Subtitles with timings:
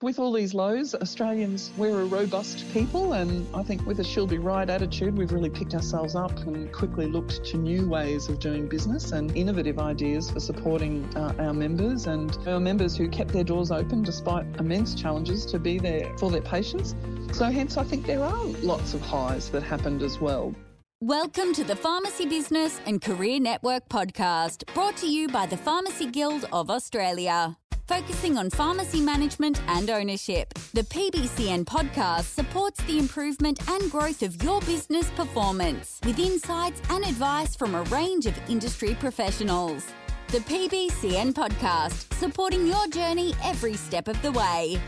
[0.00, 4.28] With all these lows, Australians, we're a robust people, and I think with a she'll
[4.28, 8.38] be right attitude, we've really picked ourselves up and quickly looked to new ways of
[8.38, 13.32] doing business and innovative ideas for supporting uh, our members and our members who kept
[13.32, 16.94] their doors open despite immense challenges to be there for their patients.
[17.32, 20.54] So, hence, I think there are lots of highs that happened as well.
[21.00, 26.06] Welcome to the Pharmacy Business and Career Network podcast, brought to you by the Pharmacy
[26.06, 27.56] Guild of Australia
[27.88, 30.52] focusing on pharmacy management and ownership.
[30.74, 37.02] The PBCN podcast supports the improvement and growth of your business performance with insights and
[37.02, 39.86] advice from a range of industry professionals.
[40.28, 44.78] The PBCN podcast, supporting your journey every step of the way.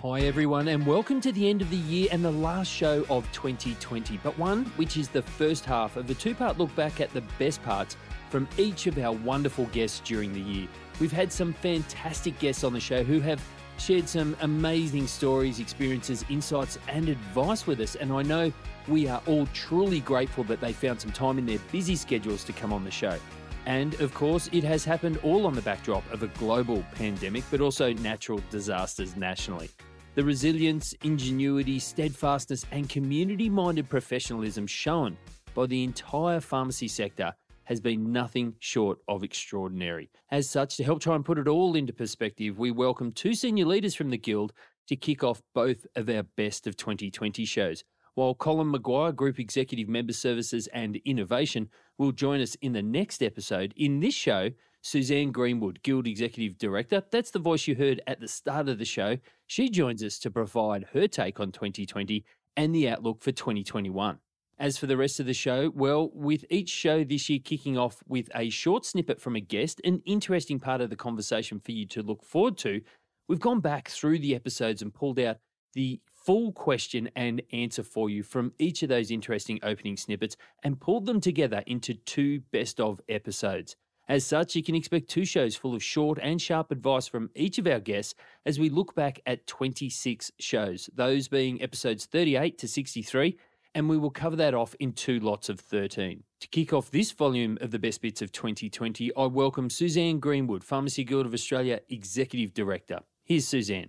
[0.00, 3.30] Hi, everyone, and welcome to the end of the year and the last show of
[3.32, 7.12] 2020, but one which is the first half of a two part look back at
[7.12, 7.98] the best parts
[8.30, 10.66] from each of our wonderful guests during the year.
[11.00, 13.42] We've had some fantastic guests on the show who have
[13.78, 17.96] shared some amazing stories, experiences, insights, and advice with us.
[17.96, 18.52] And I know
[18.88, 22.52] we are all truly grateful that they found some time in their busy schedules to
[22.52, 23.18] come on the show.
[23.66, 27.60] And of course, it has happened all on the backdrop of a global pandemic, but
[27.60, 29.70] also natural disasters nationally.
[30.14, 35.16] The resilience, ingenuity, steadfastness, and community minded professionalism shown
[35.54, 37.32] by the entire pharmacy sector
[37.72, 40.10] has been nothing short of extraordinary.
[40.30, 43.64] As such, to help try and put it all into perspective, we welcome two senior
[43.64, 44.52] leaders from the Guild
[44.88, 47.82] to kick off both of our Best of 2020 shows.
[48.14, 53.22] While Colin Maguire, Group Executive Member Services and Innovation, will join us in the next
[53.22, 53.72] episode.
[53.74, 54.50] In this show,
[54.82, 58.84] Suzanne Greenwood, Guild Executive Director, that's the voice you heard at the start of the
[58.84, 59.16] show.
[59.46, 62.22] She joins us to provide her take on 2020
[62.54, 64.18] and the outlook for 2021.
[64.62, 68.00] As for the rest of the show, well, with each show this year kicking off
[68.06, 71.84] with a short snippet from a guest, an interesting part of the conversation for you
[71.86, 72.80] to look forward to,
[73.26, 75.38] we've gone back through the episodes and pulled out
[75.72, 80.80] the full question and answer for you from each of those interesting opening snippets and
[80.80, 83.74] pulled them together into two best of episodes.
[84.08, 87.58] As such, you can expect two shows full of short and sharp advice from each
[87.58, 88.14] of our guests
[88.46, 93.36] as we look back at 26 shows, those being episodes 38 to 63
[93.74, 96.22] and we will cover that off in two lots of 13.
[96.40, 100.64] To kick off this volume of the best bits of 2020, I welcome Suzanne Greenwood,
[100.64, 103.00] Pharmacy Guild of Australia Executive Director.
[103.24, 103.88] Here's Suzanne.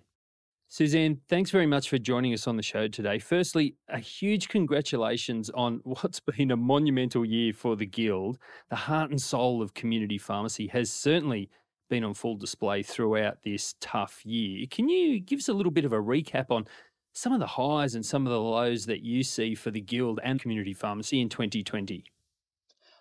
[0.70, 3.20] Suzanne, thanks very much for joining us on the show today.
[3.20, 8.40] Firstly, a huge congratulations on what's been a monumental year for the Guild.
[8.70, 11.50] The heart and soul of community pharmacy has certainly
[11.90, 14.66] been on full display throughout this tough year.
[14.72, 16.66] Can you give us a little bit of a recap on
[17.14, 20.20] some of the highs and some of the lows that you see for the Guild
[20.24, 22.04] and community pharmacy in 2020?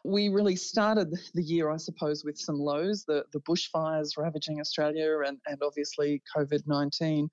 [0.05, 5.21] We really started the year, I suppose, with some lows, the, the bushfires ravaging Australia
[5.27, 7.31] and, and obviously COVID 19.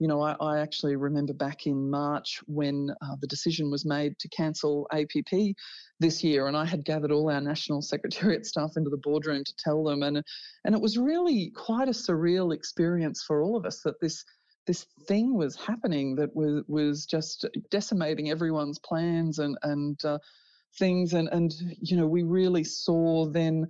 [0.00, 4.16] You know, I, I, actually remember back in March when uh, the decision was made
[4.20, 5.56] to cancel APP
[5.98, 9.56] this year, and I had gathered all our national secretariat staff into the boardroom to
[9.56, 10.22] tell them, and
[10.64, 14.24] and it was really quite a surreal experience for all of us that this
[14.68, 20.18] this thing was happening that was was just decimating everyone's plans and and uh,
[20.78, 23.66] things and and you know we really saw then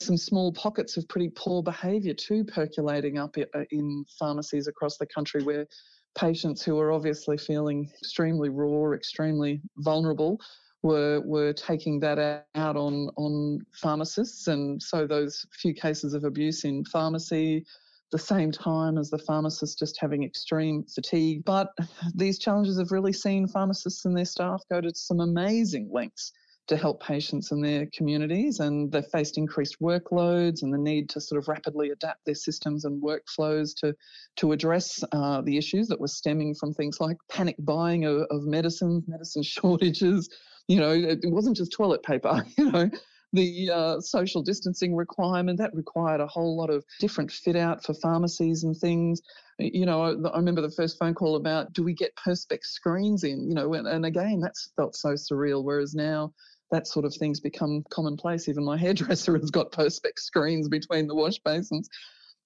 [0.00, 5.06] some small pockets of pretty poor behaviour too percolating up uh, in pharmacies across the
[5.06, 5.66] country where
[6.14, 10.38] patients who were obviously feeling extremely raw, extremely vulnerable,
[10.82, 16.64] were were taking that out on on pharmacists, and so those few cases of abuse
[16.64, 17.64] in pharmacy,
[18.12, 21.44] the same time as the pharmacists just having extreme fatigue.
[21.44, 21.70] But
[22.14, 26.32] these challenges have really seen pharmacists and their staff go to some amazing lengths
[26.68, 31.20] to help patients in their communities and they've faced increased workloads and the need to
[31.20, 33.92] sort of rapidly adapt their systems and workflows to
[34.36, 38.44] to address uh, the issues that were stemming from things like panic buying of, of
[38.44, 40.28] medicines medicine shortages
[40.68, 42.88] you know it wasn't just toilet paper you know
[43.32, 47.94] the uh, social distancing requirement that required a whole lot of different fit out for
[47.94, 49.22] pharmacies and things.
[49.58, 53.48] You know i remember the first phone call about do we get perspex screens in?
[53.48, 56.32] You know and, and again that's felt so surreal whereas now
[56.72, 58.48] that sort of thing's become commonplace.
[58.48, 61.88] Even my hairdresser has got perspex screens between the wash basins.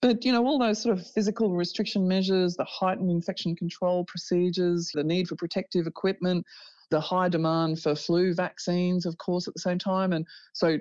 [0.02, 4.90] But you know all those sort of physical restriction measures the heightened infection control procedures
[4.92, 6.44] the need for protective equipment
[6.90, 10.12] the high demand for flu vaccines, of course, at the same time.
[10.12, 10.78] And so,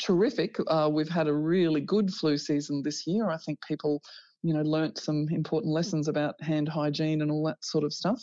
[0.00, 0.56] terrific.
[0.66, 3.30] Uh, we've had a really good flu season this year.
[3.30, 4.02] I think people,
[4.42, 8.22] you know, learnt some important lessons about hand hygiene and all that sort of stuff.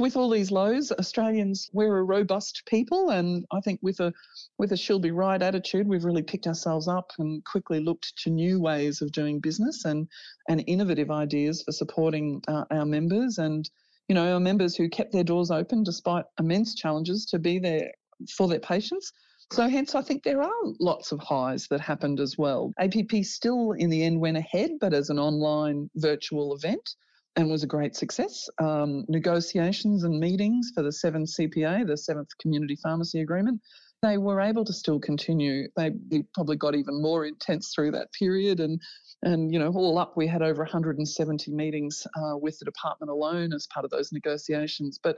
[0.00, 4.12] with all these lows, Australians we're a robust people, and I think with a
[4.58, 8.30] with a she'll be right attitude, we've really picked ourselves up and quickly looked to
[8.30, 10.08] new ways of doing business and
[10.48, 13.70] and innovative ideas for supporting uh, our members and
[14.10, 17.92] you know our members who kept their doors open despite immense challenges to be there
[18.36, 19.12] for their patients.
[19.52, 22.72] So hence I think there are lots of highs that happened as well.
[22.80, 26.96] APP still in the end went ahead, but as an online virtual event
[27.36, 28.48] and was a great success.
[28.60, 33.60] Um, negotiations and meetings for the seventh CPA, the seventh Community Pharmacy Agreement,
[34.02, 35.68] they were able to still continue.
[35.76, 38.80] They, they probably got even more intense through that period, and
[39.22, 43.52] and you know all up we had over 170 meetings uh, with the department alone
[43.52, 44.98] as part of those negotiations.
[45.02, 45.16] But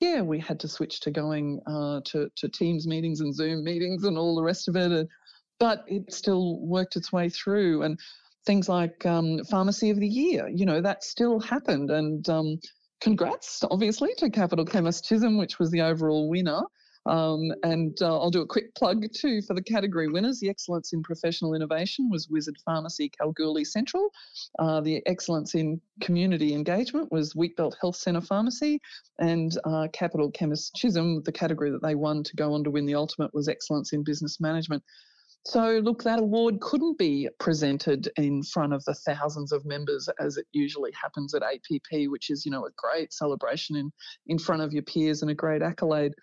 [0.00, 4.04] yeah, we had to switch to going uh, to to Teams meetings and Zoom meetings
[4.04, 4.90] and all the rest of it.
[4.90, 5.08] And,
[5.60, 7.98] but it still worked its way through, and
[8.44, 11.90] things like um, Pharmacy of the Year, you know, that still happened.
[11.90, 12.58] And um,
[13.00, 16.62] congrats, obviously, to Capital Chemist Chisholm, which was the overall winner.
[17.06, 20.40] Um, and uh, I'll do a quick plug too for the category winners.
[20.40, 24.08] The Excellence in Professional Innovation was Wizard Pharmacy Kalgoorlie Central.
[24.58, 28.80] Uh, the Excellence in Community Engagement was Wheatbelt Health Centre Pharmacy.
[29.18, 32.86] And uh, Capital Chemist Chisholm, the category that they won to go on to win
[32.86, 34.82] the ultimate was Excellence in Business Management.
[35.46, 40.38] So, look, that award couldn't be presented in front of the thousands of members as
[40.38, 43.92] it usually happens at APP, which is, you know, a great celebration in,
[44.26, 46.14] in front of your peers and a great accolade.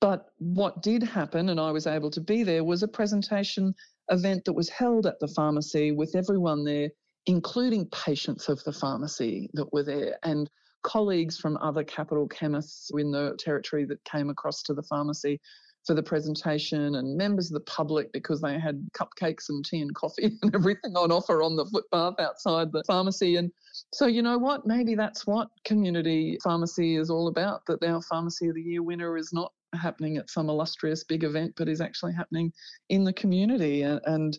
[0.00, 3.74] But what did happen, and I was able to be there, was a presentation
[4.10, 6.90] event that was held at the pharmacy with everyone there,
[7.26, 10.50] including patients of the pharmacy that were there and
[10.82, 15.40] colleagues from other capital chemists in the territory that came across to the pharmacy
[15.84, 19.94] for the presentation and members of the public because they had cupcakes and tea and
[19.94, 23.36] coffee and everything on offer on the footpath outside the pharmacy.
[23.36, 23.50] And
[23.92, 24.66] so, you know what?
[24.66, 29.16] Maybe that's what community pharmacy is all about that our Pharmacy of the Year winner
[29.16, 32.52] is not happening at some illustrious big event, but is actually happening
[32.88, 33.82] in the community.
[33.82, 34.38] And, and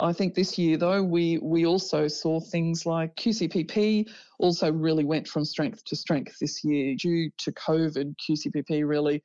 [0.00, 4.08] I think this year, though, we we also saw things like QCPP
[4.38, 8.14] also really went from strength to strength this year due to COVID.
[8.16, 9.22] QCPP really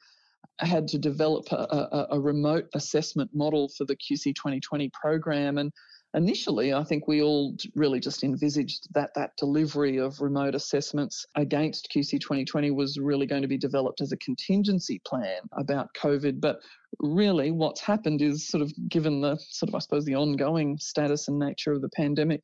[0.59, 5.59] had to develop a, a, a, remote assessment model for the QC 2020 program.
[5.59, 5.71] And
[6.13, 11.89] initially, I think we all really just envisaged that that delivery of remote assessments against
[11.93, 16.39] QC 2020 was really going to be developed as a contingency plan about COVID.
[16.39, 16.59] But
[16.99, 21.27] really, what's happened is sort of given the sort of, I suppose, the ongoing status
[21.27, 22.41] and nature of the pandemic,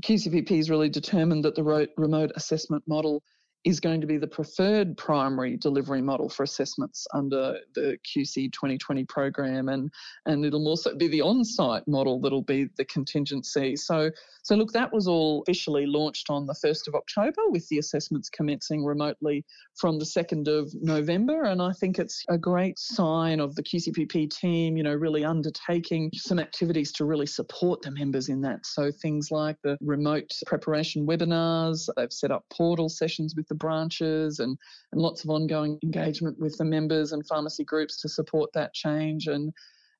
[0.00, 3.22] QCPP has really determined that the remote assessment model
[3.64, 9.04] is going to be the preferred primary delivery model for assessments under the QC 2020
[9.04, 9.90] program, and
[10.26, 13.76] and it'll also be the on-site model that'll be the contingency.
[13.76, 14.10] So
[14.42, 18.30] so look, that was all officially launched on the 1st of October, with the assessments
[18.30, 19.44] commencing remotely
[19.76, 24.30] from the 2nd of November, and I think it's a great sign of the QCPP
[24.30, 28.64] team, you know, really undertaking some activities to really support the members in that.
[28.64, 34.38] So things like the remote preparation webinars, they've set up portal sessions with the branches
[34.38, 34.56] and,
[34.92, 39.26] and lots of ongoing engagement with the members and pharmacy groups to support that change.
[39.26, 39.52] And,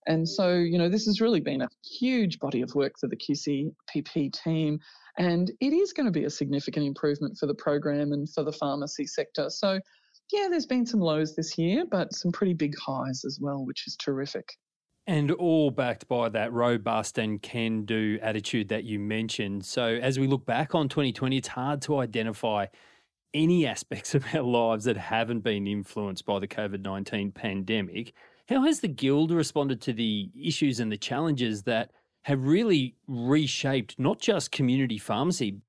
[0.07, 3.17] and so, you know, this has really been a huge body of work for the
[3.17, 4.81] QCPP team.
[5.19, 8.53] And it is going to be a significant improvement for the program and for the
[8.53, 9.51] pharmacy sector.
[9.51, 9.81] So,
[10.33, 13.87] yeah, there's been some lows this year, but some pretty big highs as well, which
[13.87, 14.57] is terrific.
[15.07, 19.65] And all backed by that robust and can do attitude that you mentioned.
[19.65, 22.67] So, as we look back on 2020, it's hard to identify
[23.35, 28.13] any aspects of our lives that haven't been influenced by the COVID 19 pandemic.
[28.49, 33.99] How has the Guild responded to the issues and the challenges that have really reshaped
[33.99, 35.61] not just community pharmacy?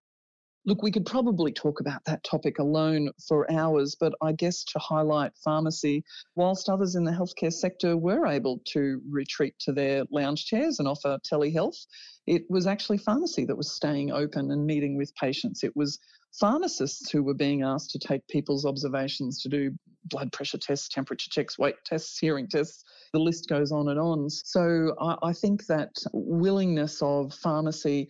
[0.65, 4.79] Look, we could probably talk about that topic alone for hours, but I guess to
[4.79, 6.03] highlight pharmacy,
[6.35, 10.87] whilst others in the healthcare sector were able to retreat to their lounge chairs and
[10.87, 11.87] offer telehealth,
[12.27, 15.63] it was actually pharmacy that was staying open and meeting with patients.
[15.63, 15.97] It was
[16.39, 19.71] pharmacists who were being asked to take people's observations to do
[20.05, 22.83] blood pressure tests, temperature checks, weight tests, hearing tests.
[23.13, 24.29] The list goes on and on.
[24.29, 28.09] So I, I think that willingness of pharmacy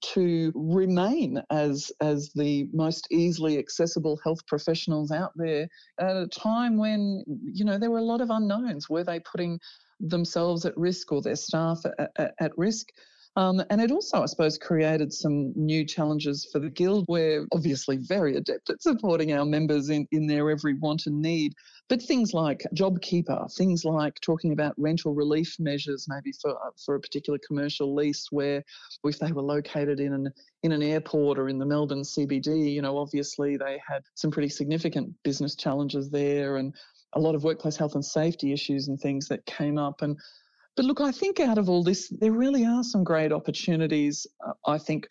[0.00, 5.66] to remain as as the most easily accessible health professionals out there
[5.98, 9.58] at a time when you know there were a lot of unknowns were they putting
[9.98, 12.90] themselves at risk or their staff at, at, at risk
[13.36, 17.06] Um, and it also, I suppose, created some new challenges for the Guild.
[17.08, 21.54] We're obviously very adept at supporting our members in, in their every want and need.
[21.88, 26.94] But things like JobKeeper, things like talking about rental relief measures, maybe for uh, for
[26.94, 28.62] a particular commercial lease, where
[29.04, 30.30] if they were located in an
[30.62, 34.48] in an airport or in the Melbourne CBD, you know, obviously they had some pretty
[34.48, 36.74] significant business challenges there, and
[37.14, 40.02] a lot of workplace health and safety issues and things that came up.
[40.02, 40.18] And
[40.76, 44.26] but look, I think out of all this, there really are some great opportunities.
[44.46, 45.06] Uh, I think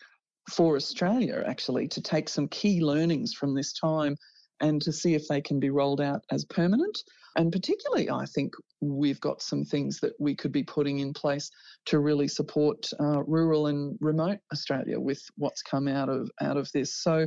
[0.50, 4.16] for Australia actually to take some key learnings from this time
[4.60, 6.98] and to see if they can be rolled out as permanent.
[7.36, 11.50] And particularly, I think we've got some things that we could be putting in place
[11.86, 16.70] to really support uh, rural and remote Australia with what's come out of out of
[16.72, 16.94] this.
[16.94, 17.26] So.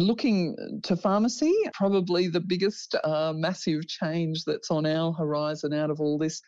[0.00, 0.54] Looking
[0.84, 6.18] to pharmacy, probably the biggest uh, massive change that's on our horizon out of all
[6.18, 6.40] this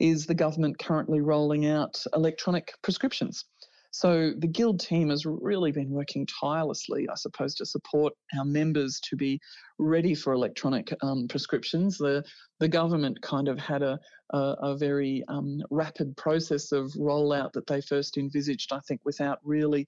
[0.00, 3.44] is the government currently rolling out electronic prescriptions.
[3.90, 9.00] So the Guild team has really been working tirelessly, I suppose, to support our members
[9.08, 9.40] to be
[9.78, 11.96] ready for electronic um, prescriptions.
[11.96, 12.22] The
[12.60, 13.98] the government kind of had a
[14.30, 19.38] a, a very um, rapid process of rollout that they first envisaged, I think, without
[19.42, 19.86] really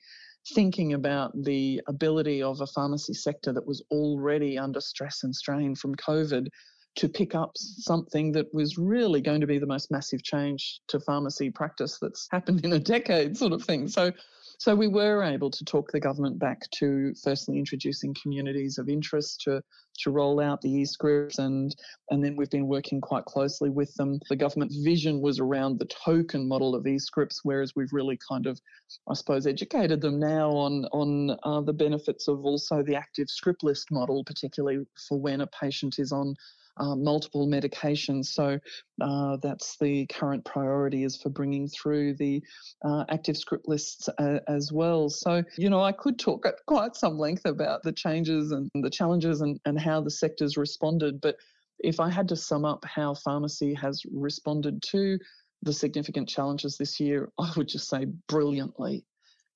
[0.55, 5.75] thinking about the ability of a pharmacy sector that was already under stress and strain
[5.75, 6.49] from COVID
[6.97, 11.01] to pick up something that was really going to be the most massive change to
[11.01, 13.87] pharmacy practice that's happened in a decade, sort of thing.
[13.89, 14.13] So,
[14.59, 19.41] so we were able to talk the government back to firstly introducing communities of interest
[19.43, 19.63] to
[20.01, 21.75] to roll out the e-scripts and
[22.11, 24.19] and then we've been working quite closely with them.
[24.29, 28.61] The government's vision was around the token model of e-scripts, whereas we've really kind of,
[29.09, 33.63] I suppose, educated them now on on uh, the benefits of also the active script
[33.63, 36.35] list model, particularly for when a patient is on
[36.81, 38.27] uh, multiple medications.
[38.27, 38.59] So
[39.01, 42.43] uh, that's the current priority is for bringing through the
[42.85, 45.09] uh, active script lists uh, as well.
[45.09, 48.91] So, you know, I could talk at quite some length about the changes and the
[48.91, 51.21] challenges and, and how the sector's responded.
[51.21, 51.37] But
[51.79, 55.19] if I had to sum up how pharmacy has responded to
[55.63, 59.05] the significant challenges this year, I would just say brilliantly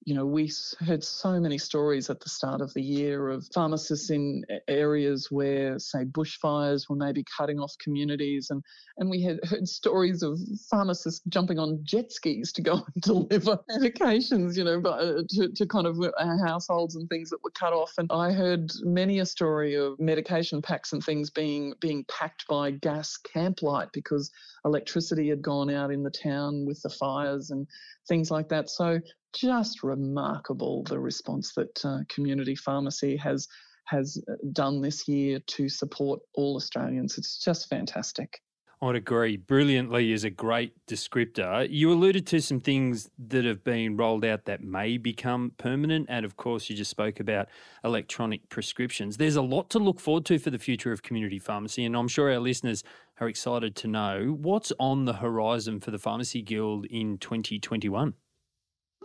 [0.04, 4.10] you know, we heard so many stories at the start of the year of pharmacists
[4.10, 8.62] in areas where, say, bushfires were maybe cutting off communities, and
[8.98, 10.38] and we had heard stories of
[10.70, 15.66] pharmacists jumping on jet skis to go and deliver medications, you know, uh, to, to
[15.66, 17.92] kind of uh, households and things that were cut off.
[17.96, 22.72] And I heard many a story of medication packs and things being being packed by
[22.72, 24.30] gas camplight because
[24.64, 27.66] electricity had gone out in the town with the fires and
[28.06, 28.68] things like that.
[28.68, 29.00] So
[29.34, 33.48] just remarkable the response that uh, community pharmacy has
[33.86, 37.18] has uh, done this year to support all Australians.
[37.18, 38.40] It's just fantastic.
[38.84, 39.36] I'd agree.
[39.36, 41.66] Brilliantly is a great descriptor.
[41.70, 46.06] You alluded to some things that have been rolled out that may become permanent.
[46.10, 47.48] And of course, you just spoke about
[47.82, 49.16] electronic prescriptions.
[49.16, 51.84] There's a lot to look forward to for the future of community pharmacy.
[51.84, 52.84] And I'm sure our listeners
[53.20, 58.14] are excited to know what's on the horizon for the Pharmacy Guild in 2021.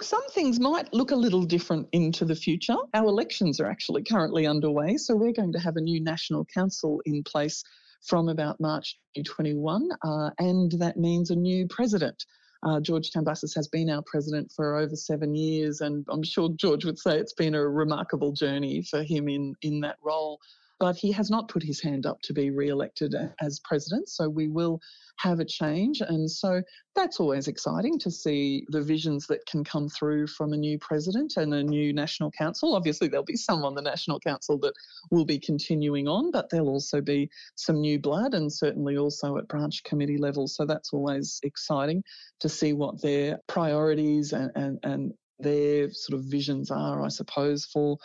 [0.02, 2.78] Some things might look a little different into the future.
[2.94, 7.02] Our elections are actually currently underway, so we're going to have a new National Council
[7.06, 7.64] in place
[8.08, 12.26] from about March 2021, uh, and that means a new president.
[12.64, 16.86] Uh, George Tambassis has been our president for over seven years, and I'm sure George
[16.86, 20.40] would say it's been a remarkable journey for him in, in that role
[20.80, 24.10] but he has not put his hand up to be re-elected as president.
[24.10, 24.80] So we will
[25.18, 26.62] have a change, and so
[26.96, 31.34] that's always exciting to see the visions that can come through from a new president
[31.36, 32.76] and a new national council.
[32.76, 34.74] Obviously, there'll be some on the national council that
[35.12, 39.48] will be continuing on, but there'll also be some new blood, and certainly also at
[39.50, 40.48] branch committee level.
[40.48, 42.04] So that's always exciting
[42.40, 47.66] to see what their priorities and and, and their sort of visions are, I suppose,
[47.66, 47.98] for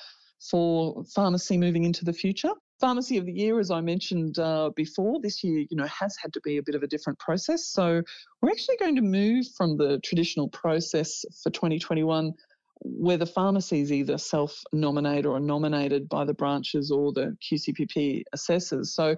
[0.50, 2.52] for pharmacy moving into the future.
[2.85, 6.35] Pharmacy of the Year, as I mentioned uh, before, this year, you know, has had
[6.35, 7.67] to be a bit of a different process.
[7.67, 8.03] So
[8.43, 12.35] we're actually going to move from the traditional process for 2021
[12.81, 18.95] where the pharmacies either self-nominate or are nominated by the branches or the QCPP assessors.
[18.95, 19.17] So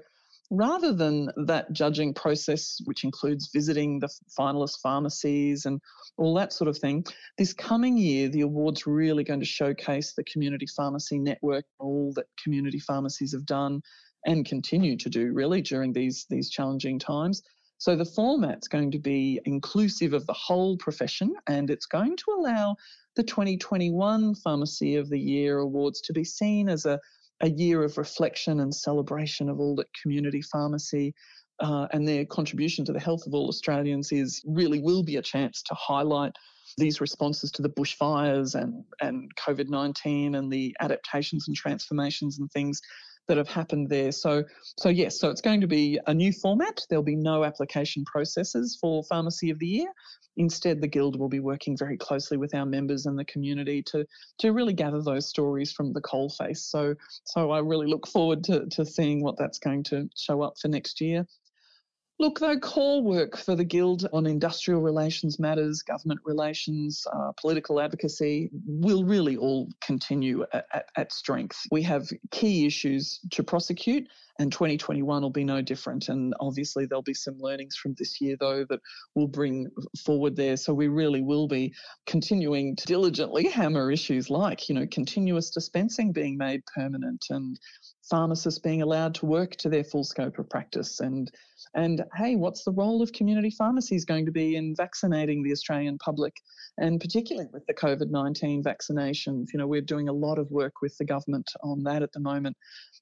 [0.51, 5.81] rather than that judging process, which includes visiting the finalist pharmacies and
[6.17, 7.05] all that sort of thing,
[7.39, 12.27] this coming year, the award's really going to showcase the community pharmacy network, all that
[12.43, 13.81] community pharmacies have done
[14.25, 17.43] and continue to do really during these, these challenging times.
[17.79, 22.25] So the format's going to be inclusive of the whole profession and it's going to
[22.39, 22.77] allow
[23.17, 27.01] the 2021 Pharmacy of the Year awards to be seen as a
[27.41, 31.15] a year of reflection and celebration of all that community pharmacy
[31.61, 35.23] uh, and their contribution to the health of all Australians is really will be a
[35.23, 36.33] chance to highlight
[36.79, 42.51] these responses to the bushfires and, and COVID 19 and the adaptations and transformations and
[42.53, 42.81] things
[43.29, 44.13] that have happened there.
[44.13, 44.45] So,
[44.79, 46.85] so yes, so it's going to be a new format.
[46.89, 49.89] There'll be no application processes for Pharmacy of the Year.
[50.39, 54.05] Instead, the Guild will be working very closely with our members and the community to
[54.39, 56.59] to really gather those stories from the coalface.
[56.59, 60.59] So, so I really look forward to to seeing what that's going to show up
[60.61, 61.27] for next year.
[62.19, 67.79] Look, though, core work for the Guild on industrial relations matters, government relations, uh, political
[67.79, 71.67] advocacy will really all continue at, at, at, strength.
[71.71, 74.09] We have key issues to prosecute,
[74.39, 76.09] and 2021 will be no different.
[76.09, 78.81] And obviously, there'll be some learnings from this year, though, that
[79.15, 79.69] we'll bring
[80.03, 80.57] forward there.
[80.57, 81.75] So we really will be
[82.07, 87.59] continuing to diligently hammer issues like, you know, continuous dispensing being made permanent and
[88.09, 91.01] pharmacists being allowed to work to their full scope of practice.
[91.01, 91.31] And
[91.75, 95.99] and hey what's the role of community pharmacies going to be in vaccinating the Australian
[95.99, 96.37] public?
[96.79, 100.97] And particularly with the COVID-19 vaccinations you know we're doing a lot of work with
[100.99, 102.57] the government on that at the moment.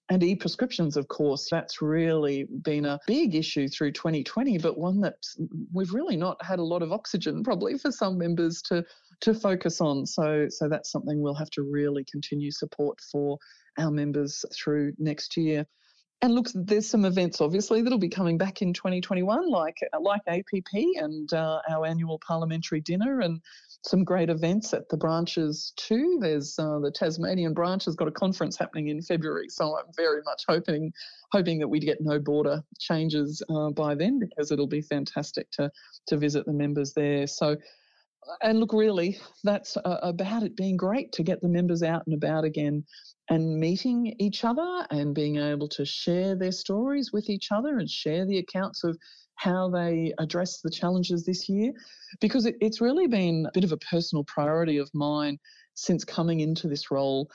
[0.09, 5.17] And e-prescriptions of course that's really been a big issue through 2020 but one that
[5.73, 8.85] we've really not had a lot of oxygen probably for some members to
[9.21, 10.07] to focus on.
[10.07, 13.39] So so that's something we'll have to really continue support for
[13.79, 15.67] our members through next year.
[16.23, 20.73] And look, there's some events obviously that'll be coming back in 2021, like like APP
[20.97, 23.41] and uh, our annual parliamentary dinner, and
[23.83, 26.19] some great events at the branches too.
[26.21, 30.23] There's uh, the Tasmanian branch has got a conference happening in February, so I'm very
[30.25, 30.93] much hoping
[31.31, 35.71] hoping that we get no border changes uh, by then because it'll be fantastic to
[36.07, 37.27] to visit the members there.
[37.27, 37.57] So
[38.43, 42.15] and look, really, that's uh, about it being great to get the members out and
[42.15, 42.85] about again
[43.31, 47.89] and meeting each other and being able to share their stories with each other and
[47.89, 48.99] share the accounts of
[49.37, 51.73] how they address the challenges this year.
[52.21, 55.39] Because it, it's really been a bit of a personal priority of mine
[55.75, 57.29] since coming into this role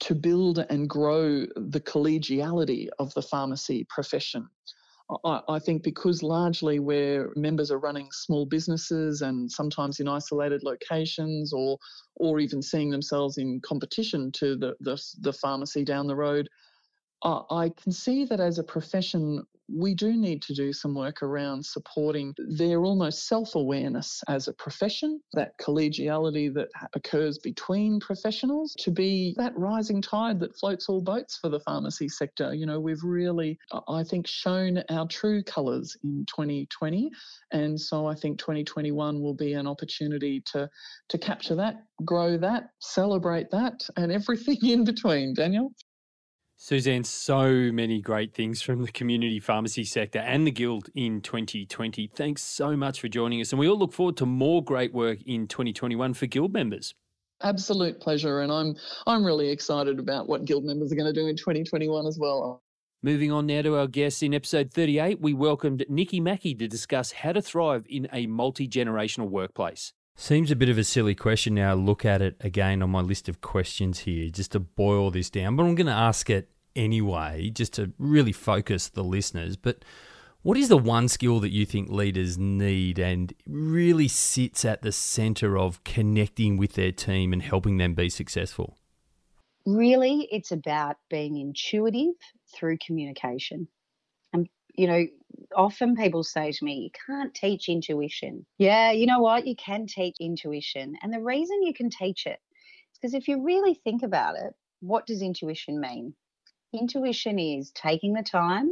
[0.00, 4.48] to build and grow the collegiality of the pharmacy profession.
[5.24, 11.52] I, think because largely where members are running small businesses and sometimes in isolated locations
[11.52, 11.78] or
[12.16, 16.48] or even seeing themselves in competition to the, the, the pharmacy down the road,
[17.22, 21.64] I can see that as a profession, we do need to do some work around
[21.64, 28.90] supporting their almost self awareness as a profession, that collegiality that occurs between professionals to
[28.90, 32.54] be that rising tide that floats all boats for the pharmacy sector.
[32.54, 33.58] You know, we've really,
[33.88, 37.10] I think, shown our true colours in 2020.
[37.52, 40.68] And so I think 2021 will be an opportunity to,
[41.10, 45.72] to capture that, grow that, celebrate that, and everything in between, Daniel.
[46.62, 52.10] Suzanne, so many great things from the community pharmacy sector and the Guild in 2020.
[52.14, 53.50] Thanks so much for joining us.
[53.50, 56.94] And we all look forward to more great work in 2021 for Guild members.
[57.40, 58.42] Absolute pleasure.
[58.42, 62.06] And I'm, I'm really excited about what Guild members are going to do in 2021
[62.06, 62.62] as well.
[63.02, 67.10] Moving on now to our guests in episode 38, we welcomed Nikki Mackey to discuss
[67.10, 69.94] how to thrive in a multi generational workplace.
[70.16, 71.74] Seems a bit of a silly question now.
[71.74, 75.56] Look at it again on my list of questions here, just to boil this down.
[75.56, 79.56] But I'm going to ask it anyway, just to really focus the listeners.
[79.56, 79.84] But
[80.42, 84.92] what is the one skill that you think leaders need and really sits at the
[84.92, 88.76] center of connecting with their team and helping them be successful?
[89.66, 92.14] Really, it's about being intuitive
[92.54, 93.68] through communication.
[94.32, 95.06] And, you know,
[95.56, 98.46] often people say to me, you can't teach intuition.
[98.58, 99.46] Yeah, you know what?
[99.46, 100.96] You can teach intuition.
[101.02, 102.40] And the reason you can teach it
[102.92, 106.14] is because if you really think about it, what does intuition mean?
[106.72, 108.70] Intuition is taking the time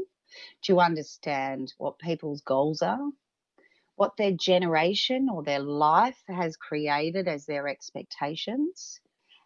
[0.63, 3.11] to understand what people's goals are,
[3.97, 9.01] what their generation or their life has created as their expectations,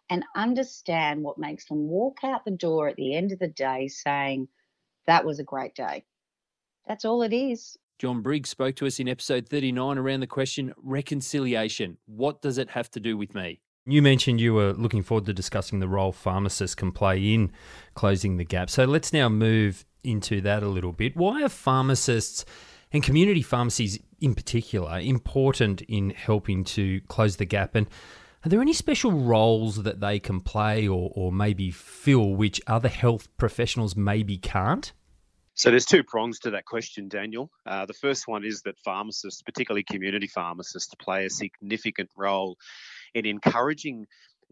[0.09, 3.87] and understand what makes them walk out the door at the end of the day
[3.87, 4.47] saying,
[5.07, 6.05] That was a great day.
[6.87, 7.77] That's all it is.
[7.99, 11.97] John Briggs spoke to us in episode 39 around the question reconciliation.
[12.05, 13.61] What does it have to do with me?
[13.85, 17.51] You mentioned you were looking forward to discussing the role pharmacists can play in
[17.95, 18.69] closing the gap.
[18.69, 21.15] So let's now move into that a little bit.
[21.15, 22.45] Why are pharmacists
[22.91, 27.75] and community pharmacies in particular important in helping to close the gap?
[27.75, 27.87] And
[28.45, 32.89] are there any special roles that they can play or, or maybe fill which other
[32.89, 34.91] health professionals maybe can't?
[35.55, 37.51] So there's two prongs to that question, Daniel.
[37.65, 42.57] Uh, the first one is that pharmacists, particularly community pharmacists, play a significant role
[43.13, 44.07] in encouraging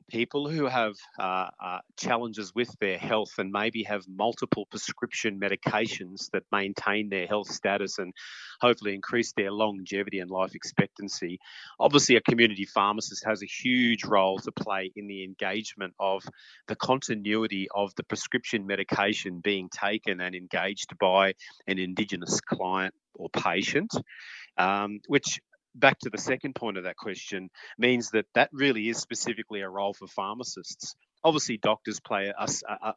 [0.10, 6.30] people who have uh, uh, challenges with their health and maybe have multiple prescription medications
[6.32, 8.14] that maintain their health status and
[8.60, 11.40] hopefully increase their longevity and life expectancy.
[11.80, 16.24] Obviously, a community pharmacist has a huge role to play in the engagement of
[16.68, 21.34] the continuity of the prescription medication being taken and engaged by
[21.68, 23.92] an Indigenous client or patient.
[24.58, 25.40] Um, which
[25.76, 29.70] back to the second point of that question means that that really is specifically a
[29.70, 30.96] role for pharmacists.
[31.24, 32.48] Obviously, doctors play a,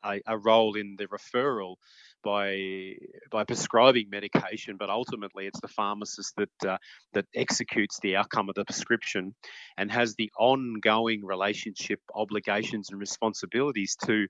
[0.03, 1.77] a, a, role in the referral
[2.23, 2.95] by
[3.31, 6.79] by prescribing medication, but ultimately it's the pharmacist that uh,
[7.13, 9.35] that executes the outcome of the prescription
[9.77, 14.27] and has the ongoing relationship obligations and responsibilities to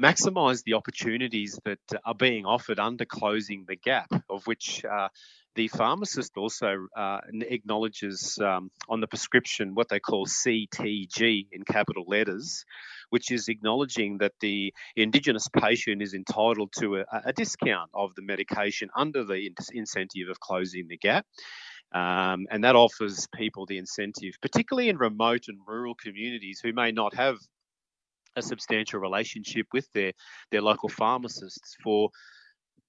[0.00, 5.08] maximize the opportunities that are being offered under closing the gap, of which uh,
[5.54, 12.04] the pharmacist also uh, acknowledges um, on the prescription what they call CTG in capital
[12.06, 12.64] letters,
[13.10, 18.22] which is acknowledging that the Indigenous patient is entitled to a, a discount of the
[18.22, 21.26] medication under the incentive of closing the gap.
[21.94, 26.90] Um, and that offers people the incentive, particularly in remote and rural communities who may
[26.90, 27.36] not have
[28.34, 30.12] a substantial relationship with their,
[30.50, 32.08] their local pharmacists for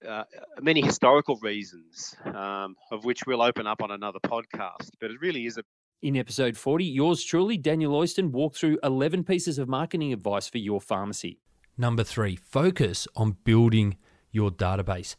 [0.08, 0.24] uh,
[0.62, 4.90] many historical reasons, um, of which we'll open up on another podcast.
[5.00, 5.64] But it really is a
[6.04, 10.58] in episode 40, yours truly, Daniel Oyston, walked through 11 pieces of marketing advice for
[10.58, 11.40] your pharmacy.
[11.78, 13.96] Number three, focus on building
[14.30, 15.16] your database.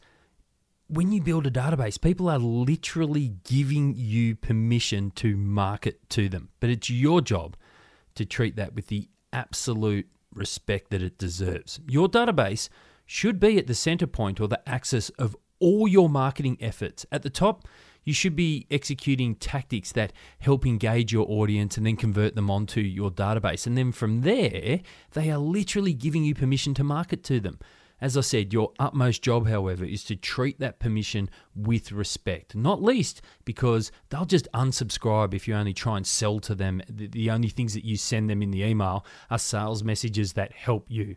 [0.87, 6.49] When you build a database, people are literally giving you permission to market to them.
[6.59, 7.57] But it's your job
[8.13, 11.79] to treat that with the absolute respect that it deserves.
[11.87, 12.69] Your database
[13.05, 17.05] should be at the center point or the axis of all your marketing efforts.
[17.11, 17.67] At the top,
[18.03, 22.81] you should be executing tactics that help engage your audience and then convert them onto
[22.81, 23.65] your database.
[23.65, 24.81] And then from there,
[25.13, 27.59] they are literally giving you permission to market to them.
[28.01, 32.83] As I said, your utmost job, however, is to treat that permission with respect, not
[32.83, 36.81] least because they'll just unsubscribe if you only try and sell to them.
[36.89, 40.85] The only things that you send them in the email are sales messages that help
[40.89, 41.15] you.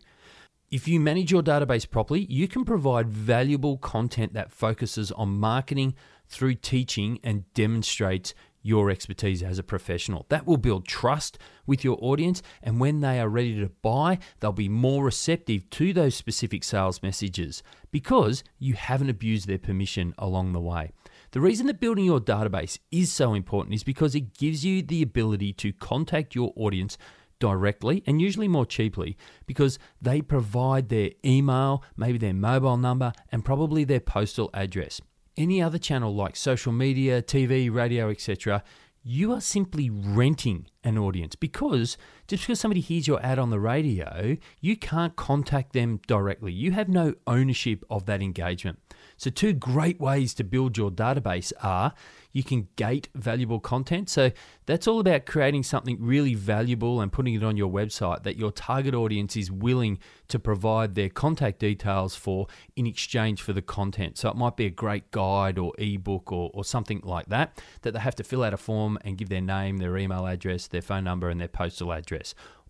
[0.71, 5.95] If you manage your database properly, you can provide valuable content that focuses on marketing
[6.27, 10.27] through teaching and demonstrates your expertise as a professional.
[10.29, 14.51] That will build trust with your audience, and when they are ready to buy, they'll
[14.51, 20.53] be more receptive to those specific sales messages because you haven't abused their permission along
[20.53, 20.91] the way.
[21.31, 25.01] The reason that building your database is so important is because it gives you the
[25.01, 26.95] ability to contact your audience
[27.39, 33.43] directly and usually more cheaply because they provide their email, maybe their mobile number, and
[33.43, 35.01] probably their postal address.
[35.37, 38.63] Any other channel like social media, TV, radio, etc.,
[39.01, 41.97] you are simply renting an audience because
[42.29, 46.53] just because somebody hears your ad on the radio, you can't contact them directly.
[46.53, 48.77] You have no ownership of that engagement.
[49.17, 51.93] So, two great ways to build your database are
[52.31, 54.09] you can gate valuable content.
[54.09, 54.31] So
[54.65, 58.51] that's all about creating something really valuable and putting it on your website that your
[58.51, 64.17] target audience is willing to provide their contact details for in exchange for the content.
[64.17, 67.93] So it might be a great guide or ebook or, or something like that that
[67.93, 70.81] they have to fill out a form and give their name, their email address, their
[70.81, 72.18] phone number, and their postal address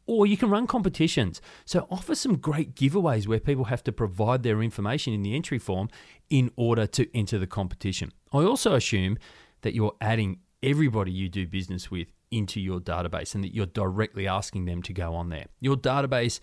[0.10, 1.40] or you can run competitions.
[1.66, 5.60] So offer some great giveaways where people have to provide their information in the entry
[5.60, 5.88] form
[6.32, 8.12] in order to enter the competition.
[8.34, 9.20] I also assume
[9.62, 14.28] that you're adding everybody you do business with into your database and that you're directly
[14.28, 15.46] asking them to go on there.
[15.60, 16.40] Your database,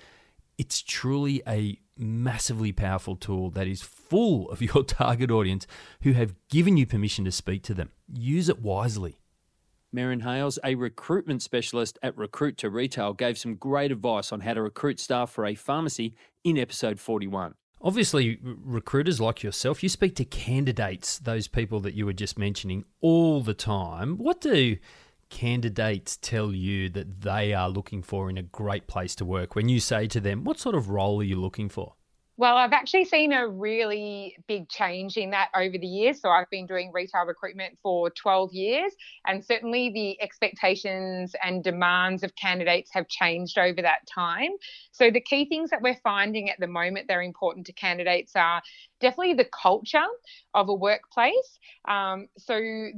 [0.58, 5.66] it's truly a massively powerful tool that is full of your target audience
[6.02, 7.90] who have given you permission to speak to them.
[8.12, 9.18] Use it wisely.
[9.96, 14.52] Merryn Hales, a recruitment specialist at Recruit to Retail, gave some great advice on how
[14.52, 17.54] to recruit staff for a pharmacy in episode 41.
[17.80, 22.84] Obviously, recruiters like yourself, you speak to candidates, those people that you were just mentioning,
[23.00, 24.18] all the time.
[24.18, 24.76] What do
[25.30, 29.70] candidates tell you that they are looking for in a great place to work when
[29.70, 31.94] you say to them, What sort of role are you looking for?
[32.38, 36.20] Well, I've actually seen a really big change in that over the years.
[36.20, 38.92] So I've been doing retail recruitment for 12 years,
[39.26, 44.50] and certainly the expectations and demands of candidates have changed over that time.
[44.92, 48.32] So the key things that we're finding at the moment that are important to candidates
[48.36, 48.60] are
[49.00, 50.04] definitely the culture
[50.52, 51.58] of a workplace.
[51.88, 52.54] Um, so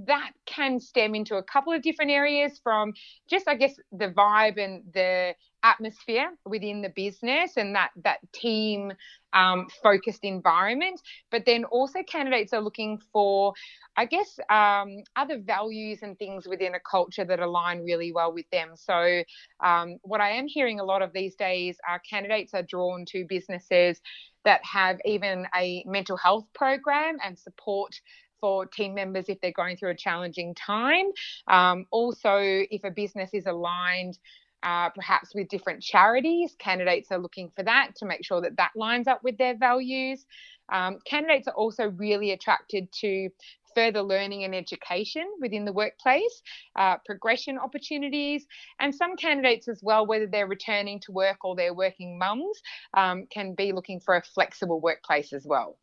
[0.06, 2.92] that can stem into a couple of different areas from
[3.30, 8.92] just, I guess, the vibe and the atmosphere within the business and that that team
[9.32, 11.00] um, focused environment.
[11.30, 13.52] But then also candidates are looking for,
[13.96, 18.48] I guess, um, other values and things within a culture that align really well with
[18.50, 18.70] them.
[18.74, 19.22] So
[19.60, 23.26] um, what I am hearing a lot of these days are candidates are drawn to
[23.28, 24.00] businesses
[24.44, 28.00] that have even a mental health program and support
[28.40, 31.06] for team members if they're going through a challenging time.
[31.48, 34.18] Um, also, if a business is aligned
[34.62, 36.54] uh, perhaps with different charities.
[36.58, 40.24] Candidates are looking for that to make sure that that lines up with their values.
[40.70, 43.30] Um, candidates are also really attracted to
[43.74, 46.42] further learning and education within the workplace,
[46.76, 48.46] uh, progression opportunities,
[48.80, 52.60] and some candidates as well, whether they're returning to work or they're working mums,
[52.94, 55.78] um, can be looking for a flexible workplace as well.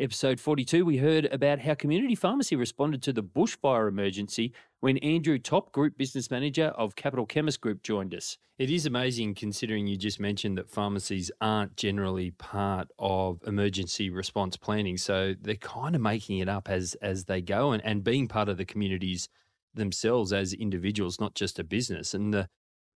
[0.00, 5.38] Episode 42, we heard about how community pharmacy responded to the bushfire emergency when Andrew
[5.38, 8.38] Topp, Group Business Manager of Capital Chemist Group, joined us.
[8.58, 14.56] It is amazing considering you just mentioned that pharmacies aren't generally part of emergency response
[14.56, 14.96] planning.
[14.96, 18.48] So they're kind of making it up as as they go and, and being part
[18.48, 19.28] of the communities
[19.72, 22.12] themselves as individuals, not just a business.
[22.12, 22.48] And the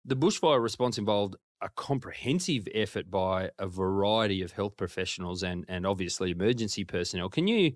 [0.05, 5.87] the bushfire response involved a comprehensive effort by a variety of health professionals and, and
[5.87, 7.29] obviously emergency personnel.
[7.29, 7.73] Can you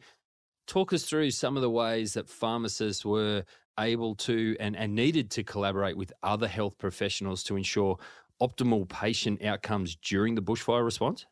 [0.67, 3.45] talk us through some of the ways that pharmacists were
[3.79, 7.99] able to and, and needed to collaborate with other health professionals to ensure
[8.41, 11.27] optimal patient outcomes during the bushfire response?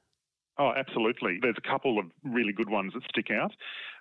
[0.59, 1.39] Oh, absolutely.
[1.41, 3.53] There's a couple of really good ones that stick out.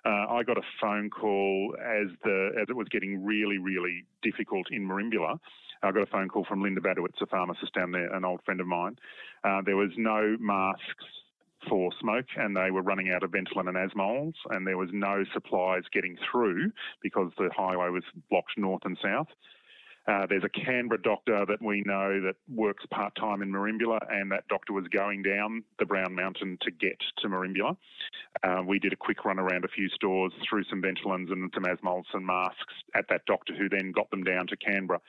[0.04, 4.66] Uh, I got a phone call as the as it was getting really, really difficult
[4.70, 5.38] in Merimbula
[5.82, 8.60] I got a phone call from Linda Badowitz, a pharmacist down there, an old friend
[8.60, 8.96] of mine.
[9.42, 11.04] Uh, there was no masks
[11.68, 15.24] for smoke and they were running out of Ventolin and Asmols and there was no
[15.32, 16.72] supplies getting through
[17.02, 19.28] because the highway was blocked north and south.
[20.08, 24.32] Uh, there's a Canberra doctor that we know that works part time in Merimbula, and
[24.32, 27.76] that doctor was going down the Brown Mountain to get to Merimbula.
[28.42, 31.64] Uh, we did a quick run around a few stores, threw some Ventolins and some
[31.64, 35.00] Asmols and masks at that doctor, who then got them down to Canberra.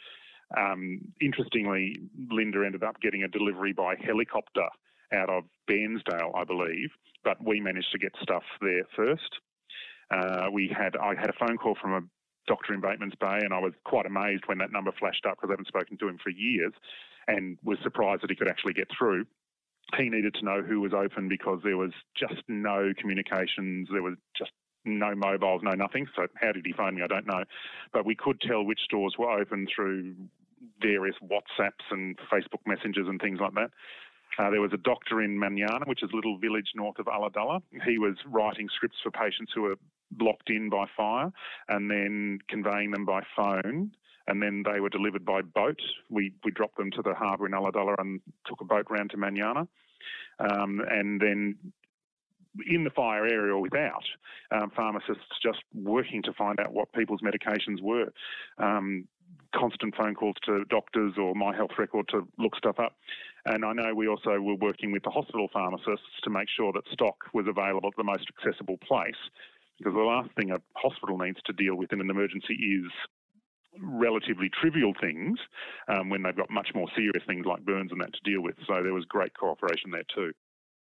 [0.55, 1.95] Um, interestingly,
[2.29, 4.67] Linda ended up getting a delivery by helicopter
[5.13, 6.89] out of Bairnsdale, I believe,
[7.23, 9.39] but we managed to get stuff there first.
[10.11, 12.01] Uh, we had I had a phone call from a
[12.47, 15.49] doctor in Batemans Bay, and I was quite amazed when that number flashed up because
[15.49, 16.73] I haven't spoken to him for years,
[17.27, 19.25] and was surprised that he could actually get through.
[19.97, 23.87] He needed to know who was open because there was just no communications.
[23.91, 24.51] There was just
[24.85, 26.07] no mobiles, no nothing.
[26.15, 27.01] So how did he phone me?
[27.03, 27.43] I don't know.
[27.91, 30.15] But we could tell which stores were open through
[30.81, 33.69] various WhatsApps and Facebook messengers and things like that.
[34.37, 37.61] Uh, there was a doctor in Manyana, which is a little village north of Ulladulla.
[37.85, 39.75] He was writing scripts for patients who were
[40.11, 41.31] blocked in by fire
[41.69, 43.91] and then conveying them by phone.
[44.27, 45.79] And then they were delivered by boat.
[46.09, 49.17] We, we dropped them to the harbour in Ulladulla and took a boat round to
[49.17, 49.67] Manyana.
[50.39, 51.57] Um, and then
[52.67, 54.03] in the fire area or without,
[54.51, 58.13] um, pharmacists just working to find out what people's medications were.
[58.57, 59.07] Um,
[59.55, 62.95] constant phone calls to doctors or My Health Record to look stuff up.
[63.45, 66.83] And I know we also were working with the hospital pharmacists to make sure that
[66.93, 69.19] stock was available at the most accessible place.
[69.77, 72.91] Because the last thing a hospital needs to deal with in an emergency is
[73.81, 75.39] relatively trivial things
[75.87, 78.55] um, when they've got much more serious things like burns and that to deal with.
[78.67, 80.31] So there was great cooperation there too.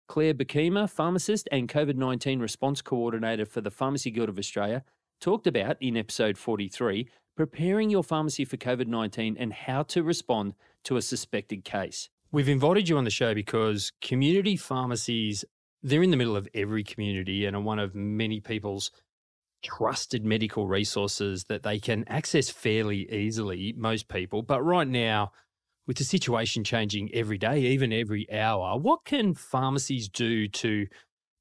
[0.09, 4.85] Claire Bakima, pharmacist and COVID 19 response coordinator for the Pharmacy Guild of Australia,
[5.21, 10.55] talked about in episode 43 preparing your pharmacy for COVID 19 and how to respond
[10.85, 12.09] to a suspected case.
[12.33, 15.45] We've invited you on the show because community pharmacies,
[15.83, 18.91] they're in the middle of every community and are one of many people's
[19.63, 24.41] trusted medical resources that they can access fairly easily, most people.
[24.41, 25.33] But right now,
[25.87, 30.87] with the situation changing every day, even every hour, what can pharmacies do to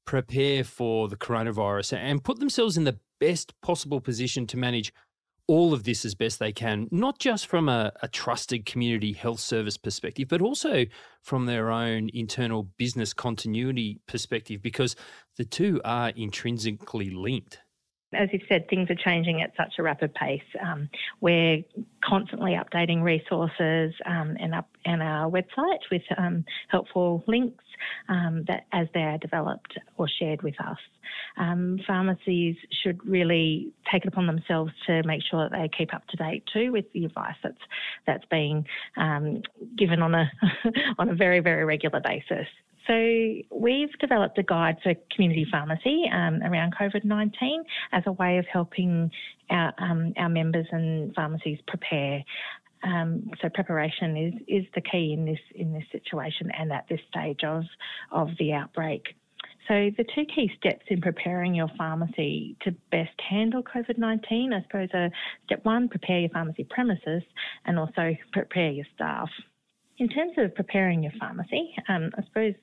[0.04, 4.92] prepare for the coronavirus and put themselves in the best possible position to manage
[5.52, 9.38] all of this as best they can, not just from a, a, trusted community health
[9.38, 10.86] service perspective, but also
[11.20, 14.96] from their own internal business continuity perspective, because
[15.36, 17.60] the two are intrinsically linked
[18.14, 20.42] as you've said, things are changing at such a rapid pace.
[20.60, 20.88] Um,
[21.20, 21.62] we're
[22.04, 27.64] constantly updating resources um, and up and our website with um, helpful links
[28.08, 30.78] um, that as they are developed or shared with us.
[31.36, 36.06] Um, pharmacies should really take it upon themselves to make sure that they keep up
[36.08, 37.58] to date too with the advice that's
[38.06, 39.42] that's being um,
[39.76, 40.30] given on a
[40.98, 42.46] on a very very regular basis.
[42.86, 47.32] So we've developed a guide for community pharmacy um, around COVID-19
[47.92, 49.10] as a way of helping
[49.50, 52.24] our, um, our members and pharmacies prepare
[52.84, 57.00] Um, so preparation is is the key in this in this situation and at this
[57.08, 57.62] stage of
[58.10, 59.14] of the outbreak.
[59.68, 64.62] So, the two key steps in preparing your pharmacy to best handle COVID 19, I
[64.62, 65.10] suppose, are
[65.44, 67.22] step one, prepare your pharmacy premises,
[67.64, 69.30] and also prepare your staff.
[69.98, 72.54] In terms of preparing your pharmacy, um, I suppose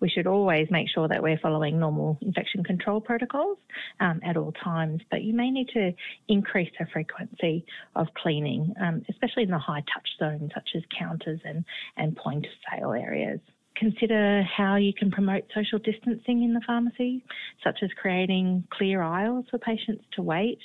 [0.00, 3.58] we should always make sure that we're following normal infection control protocols
[3.98, 5.92] um, at all times, but you may need to
[6.28, 11.40] increase the frequency of cleaning, um, especially in the high touch zones such as counters
[11.44, 11.64] and,
[11.96, 13.40] and point of sale areas
[13.76, 17.24] consider how you can promote social distancing in the pharmacy,
[17.62, 20.58] such as creating clear aisles for patients to wait,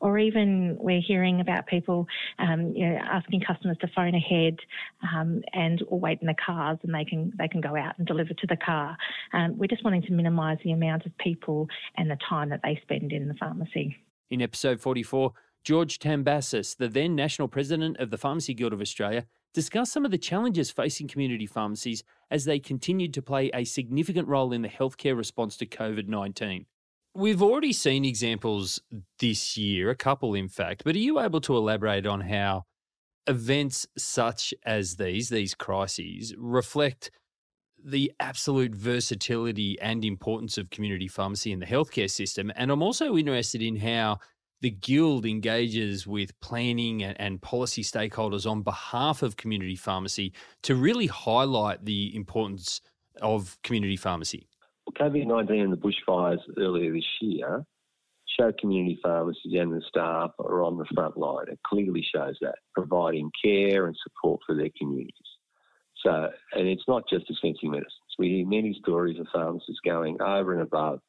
[0.00, 2.06] or even we're hearing about people
[2.38, 4.56] um, you know, asking customers to phone ahead
[5.14, 8.06] um, and or wait in the cars, and they can they can go out and
[8.06, 8.96] deliver to the car.
[9.32, 12.78] Um, we're just wanting to minimise the amount of people and the time that they
[12.82, 13.96] spend in the pharmacy.
[14.30, 19.26] In episode 44, George Tambassis, the then national president of the Pharmacy Guild of Australia,
[19.56, 24.28] discuss some of the challenges facing community pharmacies as they continued to play a significant
[24.28, 26.66] role in the healthcare response to COVID 19.
[27.14, 28.82] We've already seen examples
[29.18, 32.64] this year, a couple in fact, but are you able to elaborate on how
[33.26, 37.10] events such as these, these crises, reflect
[37.82, 42.52] the absolute versatility and importance of community pharmacy in the healthcare system?
[42.56, 44.18] And I'm also interested in how
[44.60, 51.06] the Guild engages with planning and, policy stakeholders on behalf of community pharmacy to really
[51.06, 52.80] highlight the importance
[53.20, 54.48] of community pharmacy?
[54.98, 57.66] COVID 19 and the bushfires earlier this year
[58.38, 61.46] show community pharmacists and the staff are on the front line.
[61.48, 65.12] It clearly shows that, providing care and support for their communities.
[66.04, 67.92] So, and it's not just dispensing medicines.
[68.18, 71.00] We hear many stories of pharmacists going over and above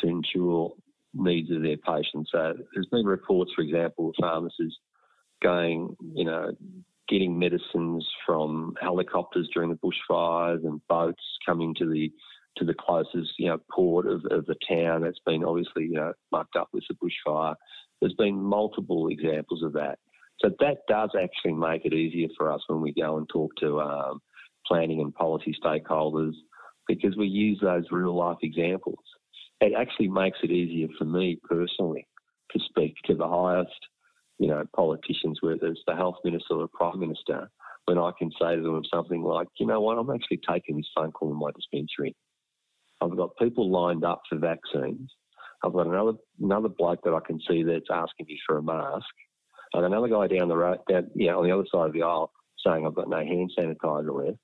[0.00, 0.72] to ensure
[1.14, 2.30] needs of their patients.
[2.32, 4.78] So there's been reports, for example, of pharmacists
[5.42, 6.52] going, you know,
[7.08, 9.78] getting medicines from helicopters during the
[10.10, 12.10] bushfires and boats coming to the
[12.58, 16.12] to the closest, you know, port of, of the town that's been obviously, you know,
[16.32, 17.54] mucked up with the bushfire.
[18.00, 19.98] There's been multiple examples of that.
[20.40, 23.80] So that does actually make it easier for us when we go and talk to
[23.80, 24.20] um,
[24.66, 26.34] planning and policy stakeholders
[26.86, 28.98] because we use those real life examples
[29.62, 32.06] it actually makes it easier for me personally
[32.50, 33.70] to speak to the highest,
[34.38, 37.48] you know, politicians, whether it's the health minister or the prime minister,
[37.84, 40.90] when I can say to them something like, you know what, I'm actually taking this
[40.96, 42.16] phone call in my dispensary.
[43.00, 45.10] I've got people lined up for vaccines.
[45.64, 49.06] I've got another another bloke that I can see that's asking me for a mask.
[49.74, 51.92] I've got another guy down the road, down, you know, on the other side of
[51.92, 52.32] the aisle
[52.66, 54.38] saying I've got no hand sanitizer left.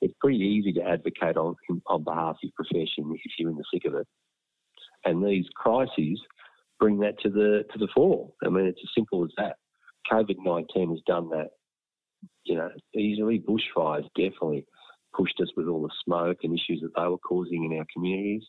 [0.00, 1.54] It's pretty easy to advocate on
[1.86, 4.06] on behalf of your profession if you're in the thick of it
[5.04, 6.20] and these crises
[6.80, 8.30] bring that to the to the fore.
[8.44, 9.56] I mean, it's as simple as that.
[10.10, 11.50] COVID nineteen has done that,
[12.44, 13.40] you know, easily.
[13.40, 14.66] Bushfires definitely
[15.14, 18.42] pushed us with all the smoke and issues that they were causing in our communities,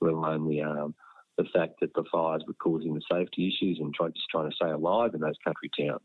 [0.00, 0.94] let alone the um,
[1.38, 4.56] the fact that the fires were causing the safety issues and try, just trying to
[4.56, 6.02] stay alive in those country towns.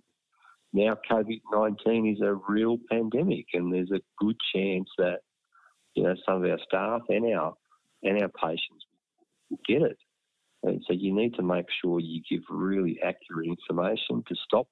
[0.73, 5.19] Now, COVID 19 is a real pandemic, and there's a good chance that
[5.93, 7.53] you know some of our staff and our
[8.03, 8.84] and our patients
[9.67, 9.97] get it.
[10.63, 14.67] And so you need to make sure you give really accurate information to stop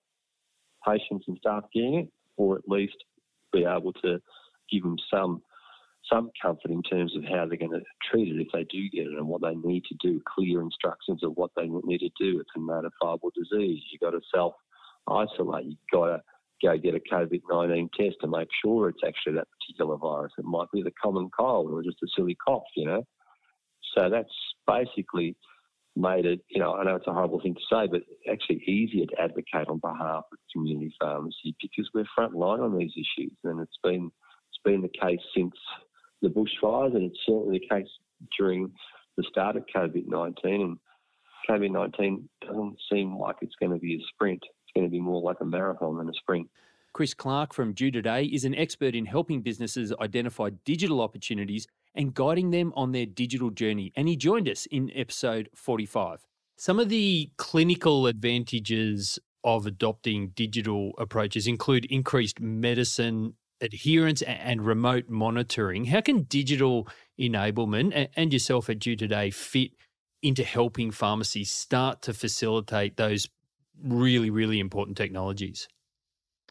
[0.85, 2.07] patients and staff getting it,
[2.37, 2.95] or at least
[3.51, 4.19] be able to
[4.71, 5.41] give them some
[6.11, 7.81] some comfort in terms of how they're going to
[8.11, 10.21] treat it if they do get it and what they need to do.
[10.35, 12.41] Clear instructions of what they need to do.
[12.41, 13.81] It's a notifiable disease.
[13.89, 14.53] You've got to self
[15.07, 15.65] isolate.
[15.65, 16.21] You've got to
[16.61, 20.33] go get a COVID 19 test to make sure it's actually that particular virus.
[20.37, 23.05] It might be the common cold or just a silly cough, you know.
[23.95, 24.33] So that's
[24.67, 25.35] basically
[25.95, 28.01] made it, you know, I know it's a horrible thing to say, but
[28.31, 32.91] actually easier to advocate on behalf of community pharmacy because we're front line on these
[32.95, 34.11] issues, and it's been
[34.49, 35.53] it's been the case since
[36.21, 37.87] the bushfires, and it's certainly the case
[38.37, 38.71] during
[39.17, 40.61] the start of COVID nineteen.
[40.61, 40.77] And
[41.49, 44.99] COVID nineteen doesn't seem like it's going to be a sprint; it's going to be
[44.99, 46.49] more like a marathon than a sprint.
[46.93, 52.13] Chris Clark from Due Today is an expert in helping businesses identify digital opportunities and
[52.13, 53.91] guiding them on their digital journey.
[53.95, 56.25] And he joined us in episode 45.
[56.57, 65.09] Some of the clinical advantages of adopting digital approaches include increased medicine adherence and remote
[65.09, 65.85] monitoring.
[65.85, 66.87] How can digital
[67.19, 69.71] enablement and yourself at Due Today fit
[70.21, 73.27] into helping pharmacies start to facilitate those
[73.83, 75.67] really, really important technologies?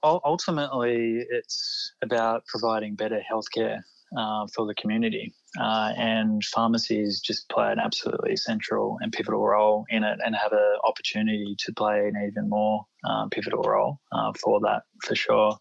[0.05, 3.83] ultimately, it's about providing better healthcare
[4.17, 5.35] uh, for the community.
[5.61, 10.53] Uh, and pharmacies just play an absolutely central and pivotal role in it and have
[10.53, 15.57] an opportunity to play an even more uh, pivotal role uh, for that for sure.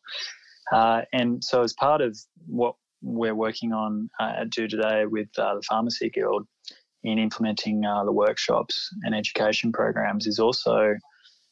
[0.71, 5.61] Uh, and so, as part of what we're working on at Do Today with the
[5.67, 6.47] Pharmacy Guild
[7.03, 10.93] in implementing the workshops and education programs, is also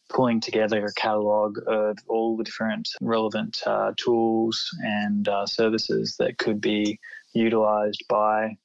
[0.10, 6.38] pulling together a catalogue of all the different relevant uh, tools and uh, services that
[6.38, 6.99] could be
[7.34, 8.57] utilised by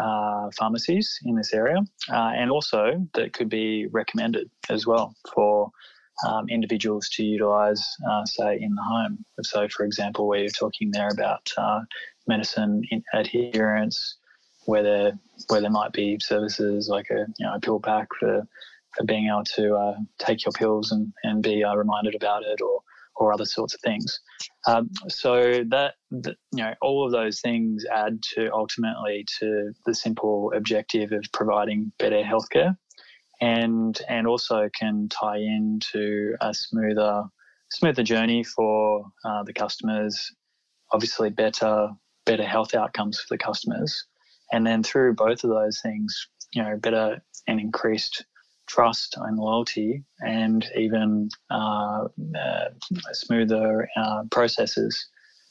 [0.00, 1.78] uh, pharmacies in this area,
[2.10, 5.70] uh, and also that could be recommended as well for
[6.26, 9.24] um, individuals to utilise, uh, say, in the home.
[9.42, 11.80] So, for example, where you're talking there about uh,
[12.26, 12.82] medicine
[13.12, 14.16] adherence,
[14.66, 15.18] where there
[15.48, 18.46] where there might be services like a you know a pill pack for for
[19.06, 22.80] being able to uh, take your pills and, and be uh, reminded about it or
[23.16, 24.20] or other sorts of things.
[24.66, 29.94] Um, so that, that, you know all of those things add to ultimately to the
[29.94, 32.76] simple objective of providing better healthcare,
[33.40, 37.24] and and also can tie into a smoother
[37.70, 40.32] smoother journey for uh, the customers.
[40.92, 41.90] Obviously, better
[42.26, 44.06] better health outcomes for the customers,
[44.52, 48.24] and then through both of those things, you know, better and increased
[48.66, 52.06] trust and loyalty and even uh,
[52.36, 52.68] uh,
[53.12, 55.08] smoother uh, processes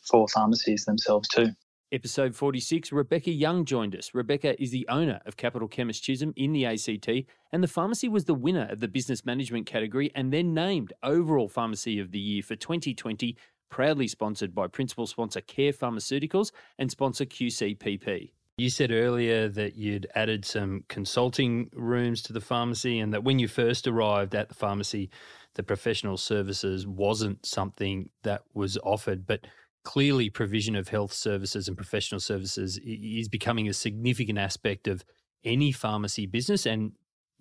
[0.09, 1.47] for pharmacies themselves too.
[1.91, 4.15] Episode 46, Rebecca Young joined us.
[4.15, 7.07] Rebecca is the owner of Capital Chemist Chisholm in the ACT,
[7.51, 11.47] and the pharmacy was the winner of the business management category and then named overall
[11.47, 13.37] pharmacy of the year for 2020,
[13.69, 18.31] proudly sponsored by principal sponsor Care Pharmaceuticals and sponsor QCPP.
[18.57, 23.39] You said earlier that you'd added some consulting rooms to the pharmacy, and that when
[23.39, 25.09] you first arrived at the pharmacy,
[25.55, 29.25] the professional services wasn't something that was offered.
[29.25, 29.47] But
[29.83, 35.03] clearly, provision of health services and professional services is becoming a significant aspect of
[35.43, 36.91] any pharmacy business, and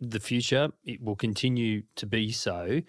[0.00, 2.80] the future it will continue to be so.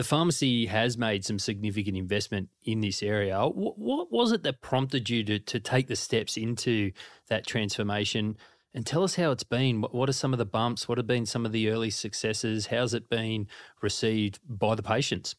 [0.00, 3.38] The pharmacy has made some significant investment in this area.
[3.42, 6.92] What, what was it that prompted you to, to take the steps into
[7.28, 8.38] that transformation?
[8.72, 9.82] And tell us how it's been.
[9.82, 10.88] What are some of the bumps?
[10.88, 12.68] What have been some of the early successes?
[12.68, 13.46] How's it been
[13.82, 15.34] received by the patients?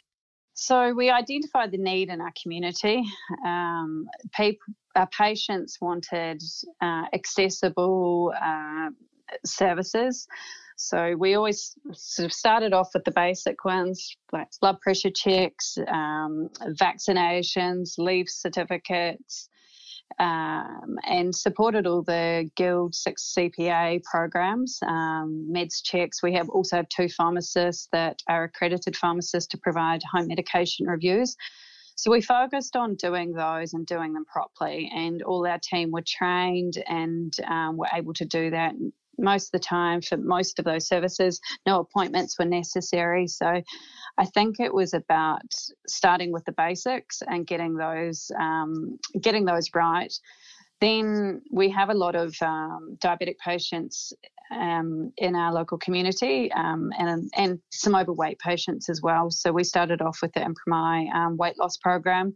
[0.54, 3.04] So we identified the need in our community.
[3.44, 4.06] Um,
[4.36, 6.44] people, our patients wanted
[6.82, 8.92] uh, accessible uh,
[9.44, 10.28] services.
[10.88, 15.78] So we always sort of started off with the basic ones like blood pressure checks,
[15.88, 16.50] um,
[16.82, 19.48] vaccinations, leave certificates,
[20.20, 26.24] um, and supported all the Guild 6 CPA programs, um, meds checks.
[26.24, 31.36] We have also two pharmacists that are accredited pharmacists to provide home medication reviews.
[31.96, 36.04] So we focused on doing those and doing them properly, and all our team were
[36.06, 38.74] trained and um, were able to do that
[39.18, 43.28] most of the time for most of those services, no appointments were necessary.
[43.28, 43.62] So
[44.18, 45.54] I think it was about
[45.88, 50.14] starting with the basics and getting those um, getting those right.
[50.80, 54.14] Then we have a lot of um, diabetic patients
[54.52, 59.30] um, in our local community um, and, and some overweight patients as well.
[59.30, 62.36] So we started off with the Impromy um, weight loss program.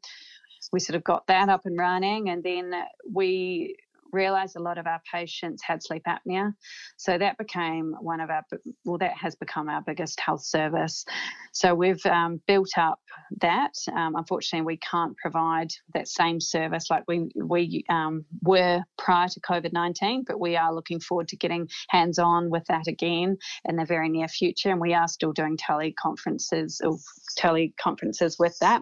[0.71, 2.73] We sort of got that up and running, and then
[3.11, 3.75] we
[4.11, 6.53] realized a lot of our patients had sleep apnea.
[6.97, 8.43] So that became one of our,
[8.83, 11.05] well, that has become our biggest health service.
[11.51, 12.99] So we've um, built up
[13.41, 13.73] that.
[13.93, 19.39] Um, unfortunately, we can't provide that same service like we, we um, were prior to
[19.41, 23.75] COVID 19, but we are looking forward to getting hands on with that again in
[23.75, 24.69] the very near future.
[24.69, 26.97] And we are still doing teleconferences or
[27.39, 28.81] teleconferences with that.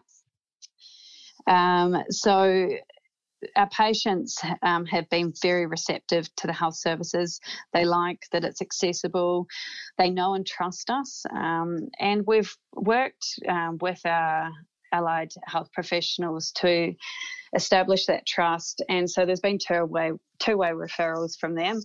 [1.47, 2.69] Um, so
[3.55, 7.39] our patients um, have been very receptive to the health services.
[7.73, 9.47] They like that it's accessible.
[9.97, 11.25] They know and trust us.
[11.31, 14.51] Um, and we've worked um, with our
[14.91, 16.93] allied health professionals to
[17.55, 18.83] establish that trust.
[18.89, 21.81] And so there's been two way two way referrals from them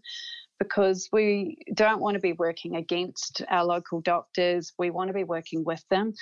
[0.58, 4.72] because we don't want to be working against our local doctors.
[4.78, 6.14] We want to be working with them.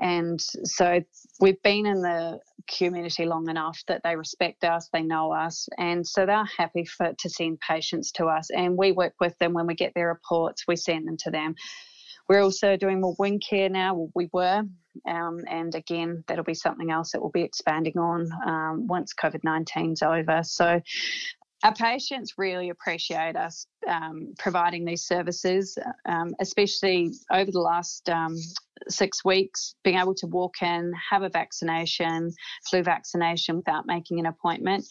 [0.00, 1.02] And so
[1.40, 6.06] we've been in the community long enough that they respect us, they know us, and
[6.06, 8.50] so they're happy for to send patients to us.
[8.50, 11.54] And we work with them when we get their reports, we send them to them.
[12.28, 14.10] We're also doing more wound care now.
[14.14, 14.62] We were,
[15.08, 19.40] um, and again, that'll be something else that we'll be expanding on um, once COVID
[19.46, 20.42] 19's over.
[20.42, 20.80] So
[21.64, 28.36] our patients really appreciate us um, providing these services, um, especially over the last um,
[28.88, 32.32] six weeks, being able to walk in, have a vaccination,
[32.70, 34.84] flu vaccination without making an appointment.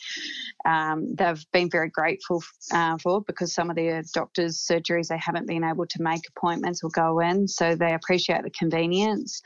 [0.66, 2.44] Um, they've been very grateful
[2.74, 6.84] uh, for because some of their doctors' surgeries they haven't been able to make appointments
[6.84, 9.42] or go in, so they appreciate the convenience.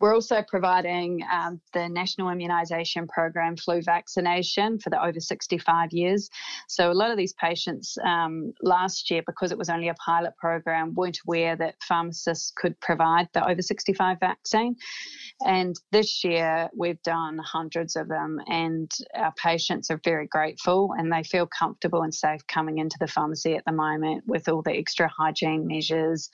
[0.00, 6.30] We're also providing um, the National Immunisation Program flu vaccination for the over 65 years.
[6.68, 10.36] So a lot of these patients um, last year, because it was only a pilot
[10.38, 14.76] program, weren't aware that pharmacists could provide the over 65 vaccine.
[15.44, 21.12] And this year we've done hundreds of them, and our patients are very grateful and
[21.12, 24.72] they feel comfortable and safe coming into the pharmacy at the moment with all the
[24.72, 26.30] extra hygiene measures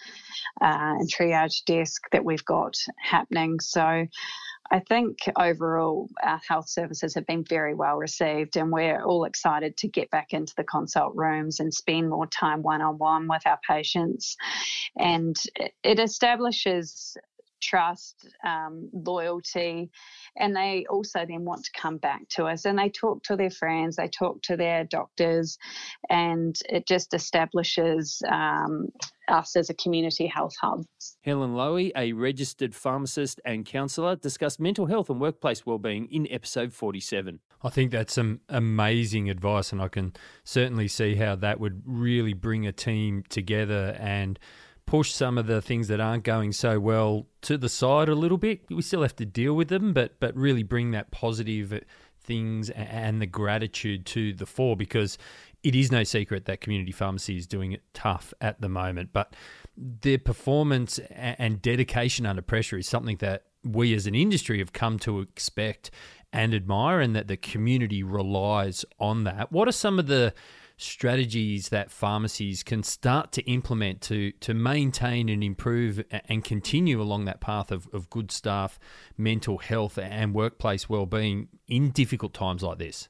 [0.61, 4.07] uh, and triage desk that we've got happening so
[4.71, 9.77] I think overall our health services have been very well received, and we're all excited
[9.79, 13.47] to get back into the consult rooms and spend more time one on one with
[13.47, 14.37] our patients.
[14.97, 15.37] And
[15.85, 17.17] it establishes
[17.67, 19.91] trust, um, loyalty,
[20.37, 23.51] and they also then want to come back to us and they talk to their
[23.51, 25.59] friends, they talk to their doctors,
[26.09, 28.89] and it just establishes um,
[29.29, 30.85] us as a community health hub.
[31.23, 36.73] Helen Lowy, a registered pharmacist and counsellor, discussed mental health and workplace wellbeing in episode
[36.73, 37.41] 47.
[37.63, 40.13] I think that's some amazing advice, and I can
[40.45, 44.39] certainly see how that would really bring a team together and
[44.87, 48.39] push some of the things that aren't going so well to the side a little
[48.39, 48.63] bit.
[48.71, 51.85] We still have to deal with them, but but really bring that positive
[52.21, 55.17] things and the gratitude to the fore because
[55.63, 59.11] it is no secret that community pharmacy is doing it tough at the moment.
[59.13, 59.35] But
[59.77, 64.99] their performance and dedication under pressure is something that we as an industry have come
[65.01, 65.91] to expect
[66.33, 69.51] and admire, and that the community relies on that.
[69.51, 70.35] What are some of the
[70.77, 77.25] strategies that pharmacies can start to implement to to maintain and improve and continue along
[77.25, 78.79] that path of, of good staff,
[79.17, 83.09] mental health and workplace well-being in difficult times like this?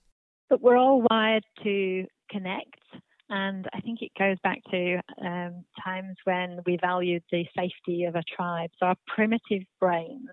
[0.48, 2.76] But we're all wired to connect
[3.28, 8.14] and I think it goes back to um, times when we valued the safety of
[8.14, 8.70] a tribe.
[8.78, 10.28] So our primitive brains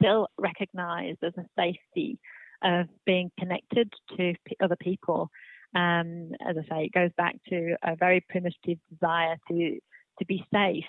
[0.00, 2.18] still recognize as a safety
[2.62, 5.30] of being connected to other people.
[5.74, 9.78] Um, as I say, it goes back to a very primitive desire to
[10.18, 10.84] to be safe.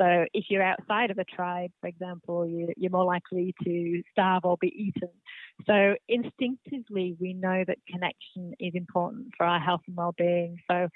[0.00, 4.44] So if you're outside of a tribe, for example, you, you're more likely to starve
[4.44, 5.10] or be eaten.
[5.66, 10.58] So instinctively, we know that connection is important for our health and well-being.
[10.70, 10.88] So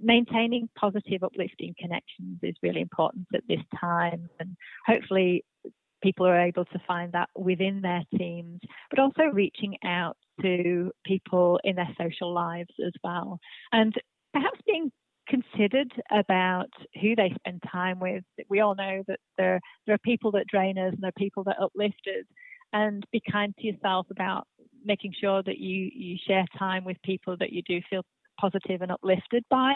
[0.00, 4.56] maintaining positive, uplifting connections is really important at this time, and
[4.86, 5.44] hopefully
[6.02, 11.58] people are able to find that within their teams, but also reaching out to people
[11.64, 13.38] in their social lives as well.
[13.72, 13.94] And
[14.32, 14.90] perhaps being
[15.28, 16.70] considered about
[17.00, 18.24] who they spend time with.
[18.48, 21.44] We all know that there, there are people that drain us and there are people
[21.44, 22.24] that uplift us.
[22.74, 24.46] And be kind to yourself about
[24.84, 28.02] making sure that you, you share time with people that you do feel
[28.38, 29.72] positive and uplifted by.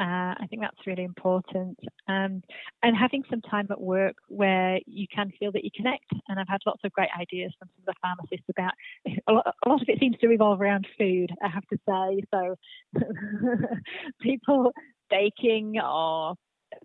[0.00, 1.78] Uh, I think that's really important.
[2.08, 2.42] Um,
[2.82, 6.06] and having some time at work where you can feel that you connect.
[6.28, 8.72] And I've had lots of great ideas from some of the pharmacists about
[9.28, 12.22] a lot, a lot of it seems to revolve around food, I have to say.
[12.32, 12.56] So
[14.20, 14.72] people
[15.10, 16.34] baking or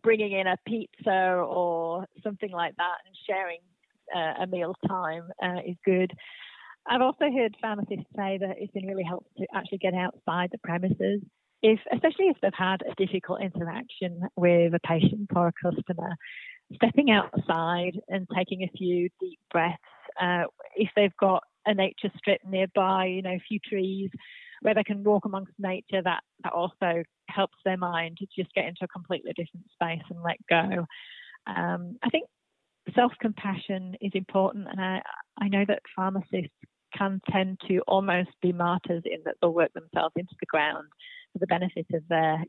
[0.04, 3.60] bringing in a pizza or something like that and sharing
[4.16, 6.12] uh, a meal time uh, is good.
[6.88, 10.60] I've also heard pharmacists say that it's been really helpful to actually get outside the
[10.60, 11.22] premises
[11.62, 16.16] if, especially if they've had a difficult interaction with a patient or a customer,
[16.76, 19.78] stepping outside and taking a few deep breaths.
[20.20, 20.44] Uh,
[20.76, 24.10] if they've got a nature strip nearby, you know, a few trees
[24.62, 28.66] where they can walk amongst nature, that, that also helps their mind to just get
[28.66, 30.86] into a completely different space and let go.
[31.48, 32.28] Um, I think
[32.96, 35.02] self compassion is important, and I,
[35.40, 36.56] I know that pharmacists
[36.98, 40.88] can tend to almost be martyrs in that they'll work themselves into the ground
[41.32, 42.44] for the benefit of their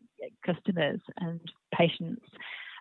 [0.44, 1.40] customers and
[1.74, 2.24] patients.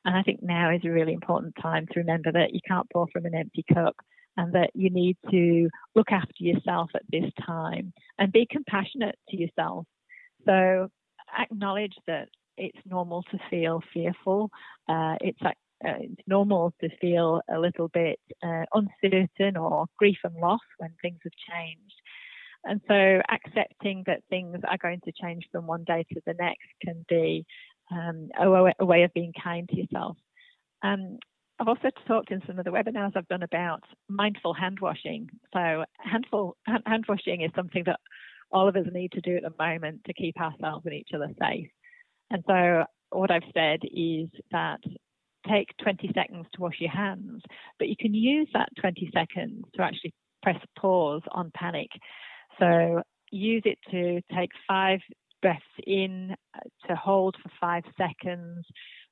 [0.06, 3.08] And I think now is a really important time to remember that you can't pour
[3.12, 3.96] from an empty cup
[4.38, 9.38] and that you need to look after yourself at this time and be compassionate to
[9.38, 9.86] yourself.
[10.46, 10.88] So
[11.38, 14.50] acknowledge that it's normal to feel fearful.
[14.88, 15.52] Uh, it's uh,
[16.02, 21.20] it's normal to feel a little bit uh, uncertain or grief and loss when things
[21.24, 21.96] have changed.
[22.64, 26.68] And so accepting that things are going to change from one day to the next
[26.84, 27.46] can be
[27.92, 28.48] um, a,
[28.80, 30.18] a, way of being kind to yourself.
[30.84, 31.18] Um,
[31.60, 35.30] I've also talked in some of the webinars I've done about mindful hand washing.
[35.54, 38.00] So handful, hand washing is something that
[38.52, 41.30] all of us need to do at the moment to keep ourselves and each other
[41.40, 41.68] safe.
[42.32, 44.80] And so, what I've said is that
[45.48, 47.42] take 20 seconds to wash your hands,
[47.78, 51.90] but you can use that 20 seconds to actually press pause on panic.
[52.60, 53.02] So,
[53.32, 55.00] use it to take five
[55.42, 58.66] breaths in, uh, to hold for five seconds,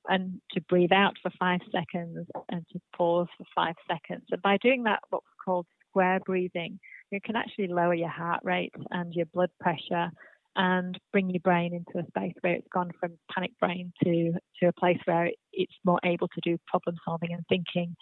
[0.08, 4.26] and to breathe out for five seconds, and to pause for five seconds.
[4.30, 6.78] And by doing that, what's called square breathing,
[7.10, 10.10] you can actually lower your heart rate and your blood pressure
[10.56, 14.68] and bring your brain into a space where it's gone from panic brain to, to
[14.68, 17.94] a place where it's more able to do problem solving and thinking.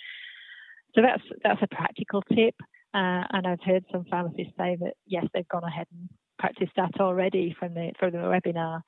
[0.94, 2.54] So that's that's a practical tip.
[2.96, 6.98] Uh, and I've heard some pharmacists say that yes, they've gone ahead and practiced that
[6.98, 8.80] already from the from the webinar.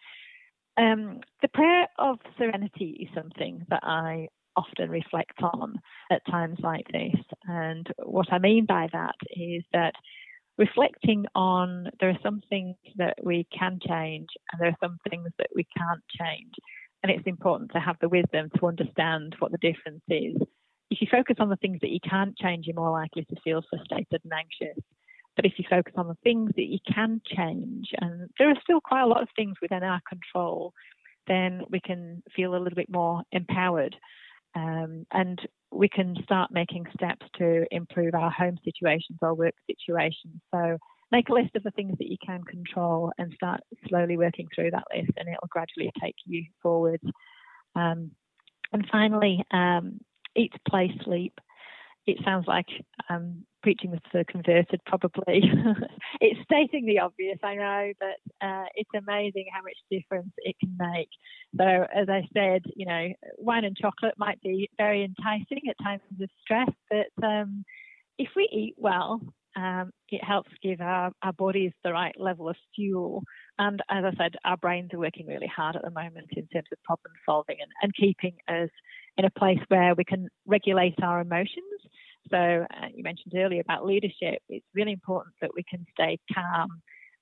[0.79, 5.77] Um, the prayer of serenity is something that I often reflect on
[6.11, 7.21] at times like this.
[7.45, 9.93] And what I mean by that is that
[10.57, 15.29] reflecting on there are some things that we can change and there are some things
[15.37, 16.55] that we can't change.
[17.03, 20.37] And it's important to have the wisdom to understand what the difference is.
[20.99, 23.63] If you focus on the things that you can't change, you're more likely to feel
[23.71, 24.83] frustrated and anxious.
[25.37, 28.81] But if you focus on the things that you can change, and there are still
[28.81, 30.73] quite a lot of things within our control,
[31.29, 33.95] then we can feel a little bit more empowered
[34.57, 35.41] um, and
[35.71, 40.41] we can start making steps to improve our home situations or work situations.
[40.53, 40.79] So
[41.13, 44.73] make a list of the things that you can control and start slowly working through
[44.73, 47.01] that list, and it'll gradually take you forward.
[47.77, 48.11] Um,
[48.73, 50.01] and finally, um,
[50.37, 51.35] eat, play, sleep
[52.09, 52.67] it sounds like
[53.11, 55.43] I'm preaching to the converted, probably.
[56.21, 60.75] it's stating the obvious, I know, but uh, it's amazing how much difference it can
[60.79, 61.11] make.
[61.59, 66.01] So, as I said, you know, wine and chocolate might be very enticing at times
[66.19, 67.63] of stress, but um,
[68.19, 69.21] if we eat well,
[69.57, 73.23] um, it helps give our, our bodies the right level of fuel.
[73.59, 76.69] And as I said, our brains are working really hard at the moment in terms
[76.73, 78.71] of problem solving and, and keeping us
[79.19, 81.65] in a place where we can regulate our emotions.
[82.31, 84.41] So, uh, you mentioned earlier about leadership.
[84.49, 86.81] It's really important that we can stay calm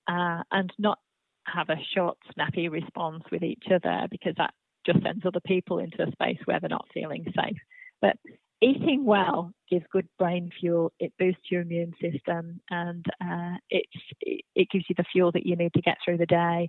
[0.09, 0.99] uh, and not
[1.47, 4.53] have a short, snappy response with each other because that
[4.85, 7.59] just sends other people into a space where they're not feeling safe.
[8.01, 8.17] But
[8.61, 10.93] eating well gives good brain fuel.
[10.99, 13.87] It boosts your immune system, and uh, it
[14.55, 16.69] it gives you the fuel that you need to get through the day.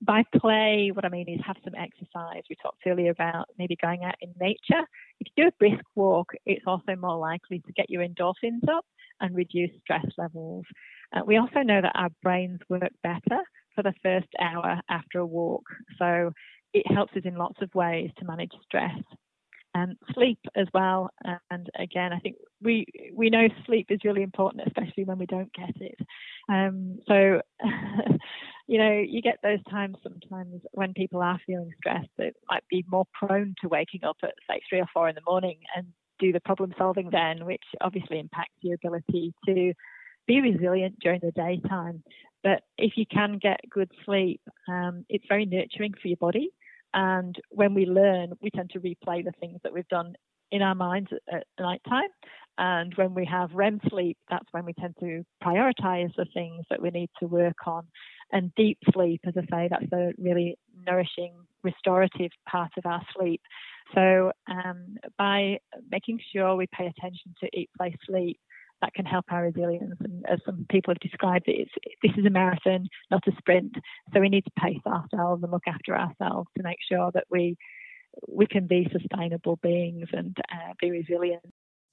[0.00, 2.42] By play, what I mean is have some exercise.
[2.48, 4.84] We talked earlier about maybe going out in nature.
[5.20, 8.84] If you do a brisk walk, it's also more likely to get your endorphins up
[9.20, 10.64] and reduce stress levels.
[11.12, 13.42] Uh, we also know that our brains work better
[13.74, 15.64] for the first hour after a walk.
[15.98, 16.30] So
[16.72, 18.98] it helps us in lots of ways to manage stress
[19.74, 21.10] and sleep as well.
[21.50, 25.52] And again, I think we we know sleep is really important, especially when we don't
[25.52, 25.98] get it.
[26.48, 27.40] Um, so,
[28.68, 32.84] you know, you get those times sometimes when people are feeling stressed that might be
[32.86, 35.86] more prone to waking up at say three or four in the morning and
[36.18, 39.72] do the problem solving then, which obviously impacts your ability to
[40.26, 42.02] be resilient during the daytime.
[42.44, 46.50] But if you can get good sleep, um, it's very nurturing for your body.
[46.92, 50.14] And when we learn, we tend to replay the things that we've done
[50.50, 52.08] in our minds at, at night time.
[52.58, 56.82] And when we have REM sleep, that's when we tend to prioritize the things that
[56.82, 57.86] we need to work on.
[58.30, 63.40] And deep sleep, as I say, that's a really nourishing, restorative part of our sleep.
[63.94, 65.58] So um, by
[65.90, 68.38] making sure we pay attention to eat, play, sleep,
[68.80, 69.96] that can help our resilience.
[70.00, 71.68] And as some people have described it,
[72.02, 73.74] this is a marathon, not a sprint.
[74.12, 77.56] So we need to pace ourselves and look after ourselves to make sure that we
[78.26, 81.42] we can be sustainable beings and uh, be resilient.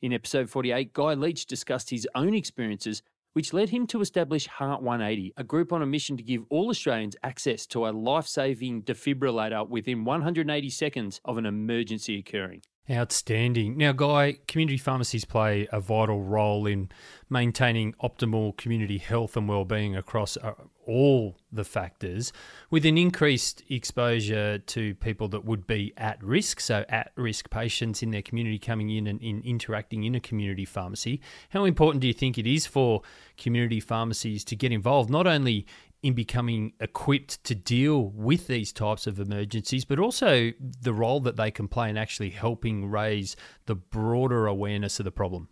[0.02, 3.04] In episode 48, Guy Leach discussed his own experiences,
[3.36, 6.70] which led him to establish Heart 180, a group on a mission to give all
[6.70, 12.62] Australians access to a life saving defibrillator within 180 seconds of an emergency occurring.
[12.90, 13.78] Outstanding.
[13.78, 16.90] Now, Guy, community pharmacies play a vital role in
[17.32, 20.54] maintaining optimal community health and well-being across uh,
[20.86, 22.32] all the factors,
[22.70, 28.12] with an increased exposure to people that would be at risk, so at-risk patients in
[28.12, 31.20] their community coming in and in interacting in a community pharmacy.
[31.50, 33.02] How important do you think it is for
[33.36, 35.66] community pharmacies to get involved, not only
[36.06, 41.36] in becoming equipped to deal with these types of emergencies, but also the role that
[41.36, 43.36] they can play in actually helping raise
[43.66, 45.50] the broader awareness of the problem?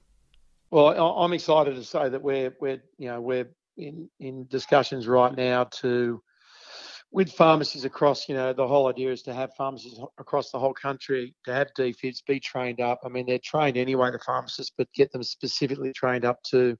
[0.69, 5.35] Well, I'm excited to say that we're we're you know we're in in discussions right
[5.35, 6.21] now to
[7.11, 10.73] with pharmacies across you know the whole idea is to have pharmacies across the whole
[10.75, 12.99] country to have defibs be trained up.
[13.03, 16.77] I mean they're trained anyway the pharmacists, but get them specifically trained up to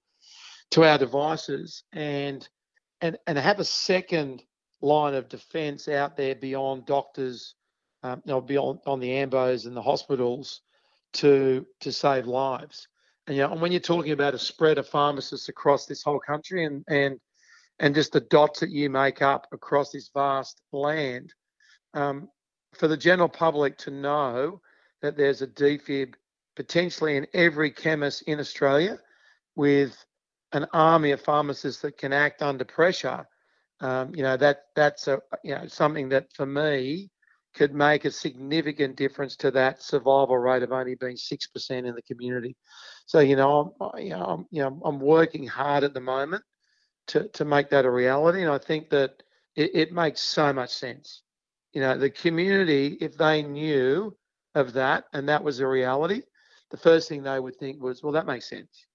[0.69, 2.47] to our devices and
[3.03, 4.43] and and have a second
[4.81, 7.55] line of defence out there beyond doctors,
[8.01, 10.61] um, you know, beyond on the ambos and the hospitals
[11.13, 12.87] to to save lives.
[13.27, 16.19] And you know, and when you're talking about a spread of pharmacists across this whole
[16.19, 17.19] country and and
[17.79, 21.33] and just the dots that you make up across this vast land,
[21.93, 22.29] um,
[22.73, 24.61] for the general public to know
[25.01, 26.13] that there's a defib
[26.55, 28.97] potentially in every chemist in Australia
[29.55, 30.05] with
[30.53, 33.25] an army of pharmacists that can act under pressure.
[33.81, 37.09] Um, you know that that's a you know something that for me
[37.55, 41.95] could make a significant difference to that survival rate of only being six percent in
[41.95, 42.55] the community.
[43.05, 46.43] So you know I'm you know I'm, you know I'm working hard at the moment
[47.07, 49.23] to to make that a reality, and I think that
[49.55, 51.23] it, it makes so much sense.
[51.73, 54.15] You know the community, if they knew
[54.55, 56.21] of that and that was a reality,
[56.71, 58.85] the first thing they would think was, well, that makes sense.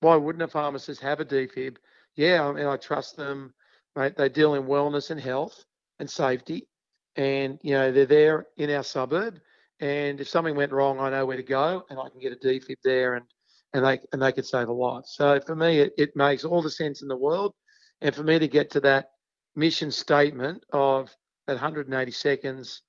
[0.00, 1.76] Why wouldn't a pharmacist have a defib?
[2.16, 3.54] Yeah, I mean, I trust them.
[3.96, 5.64] Mate, they deal in wellness and health
[5.98, 6.68] and safety,
[7.16, 9.40] and you know they're there in our suburb.
[9.80, 12.36] And if something went wrong, I know where to go, and I can get a
[12.36, 13.26] defib there, and
[13.72, 15.04] and they and they could save a life.
[15.06, 17.54] So for me, it, it makes all the sense in the world,
[18.00, 19.10] and for me to get to that
[19.56, 21.14] mission statement of
[21.46, 22.82] that 180 seconds,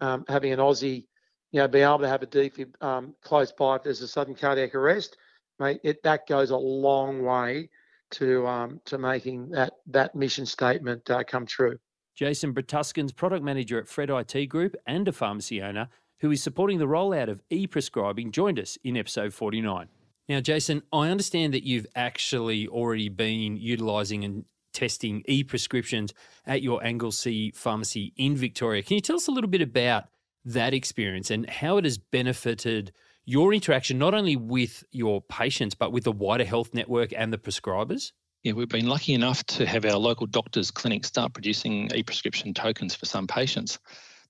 [0.00, 1.06] um, having an Aussie
[1.54, 4.34] you know, being able to have a defib um, close by if there's a sudden
[4.34, 5.16] cardiac arrest,
[5.58, 7.68] mate, it, that goes a long way
[8.12, 11.78] to um, to making that that mission statement uh, come true.
[12.14, 15.88] Jason Bretuskin's product manager at Fred IT Group and a pharmacy owner
[16.20, 19.88] who is supporting the rollout of e-prescribing joined us in episode 49.
[20.28, 26.14] Now, Jason, I understand that you've actually already been utilising and testing e-prescriptions
[26.46, 28.82] at your Anglesea pharmacy in Victoria.
[28.82, 30.04] Can you tell us a little bit about
[30.44, 32.92] that experience and how it has benefited
[33.24, 37.38] your interaction not only with your patients but with the wider health network and the
[37.38, 38.12] prescribers?
[38.42, 42.94] Yeah, we've been lucky enough to have our local doctors' clinics start producing e-prescription tokens
[42.94, 43.78] for some patients.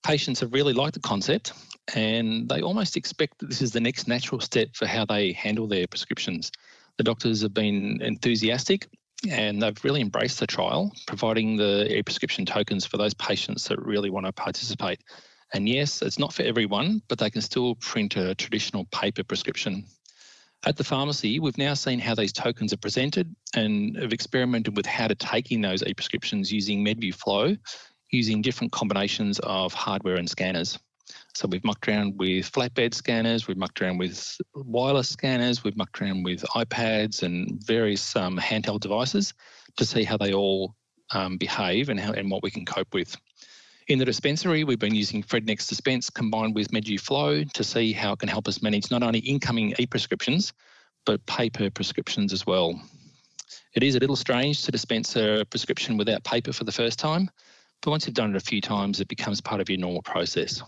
[0.05, 1.53] Patients have really liked the concept
[1.95, 5.67] and they almost expect that this is the next natural step for how they handle
[5.67, 6.53] their prescriptions.
[6.97, 8.87] The doctors have been enthusiastic
[9.29, 14.11] and they've really embraced the trial, providing the e-prescription tokens for those patients that really
[14.11, 15.01] want to participate.
[15.55, 19.87] And yes, it's not for everyone, but they can still print a traditional paper prescription.
[20.67, 24.85] At the pharmacy, we've now seen how these tokens are presented and have experimented with
[24.85, 27.57] how to take in those e-prescriptions using MedView Flow,
[28.11, 30.77] using different combinations of hardware and scanners.
[31.35, 36.01] So we've mucked around with flatbed scanners, we've mucked around with wireless scanners, we've mucked
[36.03, 39.35] around with iPads and various um, handheld devices
[39.77, 40.75] to see how they all
[41.13, 43.17] um, behave and how and what we can cope with.
[43.89, 47.93] In the dispensary, we've been using Fred NXT Dispense combined with MedView Flow to see
[47.93, 50.55] how it can help us manage not only incoming e-prescriptions,
[51.05, 52.81] but paper prescriptions as well.
[53.75, 57.29] It is a little strange to dispense a prescription without paper for the first time,
[57.83, 60.63] but once you've done it a few times, it becomes part of your normal process.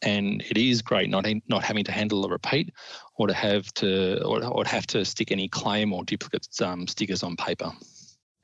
[0.00, 2.72] And it is great not not having to handle a repeat,
[3.16, 7.22] or to have to or, or have to stick any claim or duplicate um, stickers
[7.22, 7.70] on paper.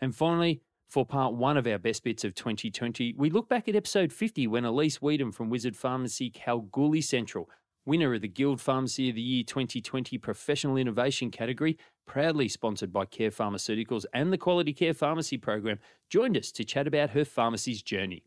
[0.03, 3.77] And finally, for part one of our best bits of 2020, we look back at
[3.77, 7.51] episode 50 when Elise Weedham from Wizard Pharmacy Kalgoorlie Central,
[7.85, 11.77] winner of the Guild Pharmacy of the Year 2020 Professional Innovation category,
[12.07, 15.79] proudly sponsored by Care Pharmaceuticals and the Quality Care Pharmacy program,
[16.09, 18.25] joined us to chat about her pharmacy's journey.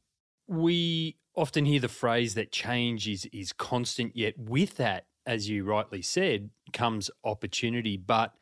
[0.47, 5.63] We often hear the phrase that change is, is constant, yet with that, as you
[5.63, 7.97] rightly said, comes opportunity.
[7.97, 8.35] But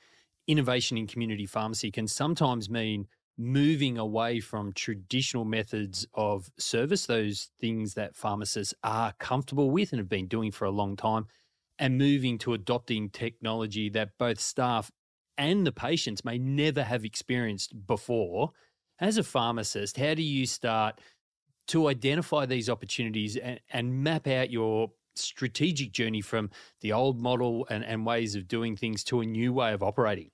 [0.45, 3.07] innovation in community pharmacy can sometimes mean
[3.39, 9.99] moving away from traditional methods of service, those things that pharmacists are comfortable with and
[9.99, 11.25] have been doing for a long time,
[11.79, 14.91] and moving to adopting technology that both staff
[15.37, 18.51] and the patients may never have experienced before.
[18.99, 20.99] As a pharmacist, how do you start
[21.67, 26.49] to identify these opportunities and, and map out your strategic journey from
[26.81, 30.31] the old model and, and ways of doing things to a new way of operating?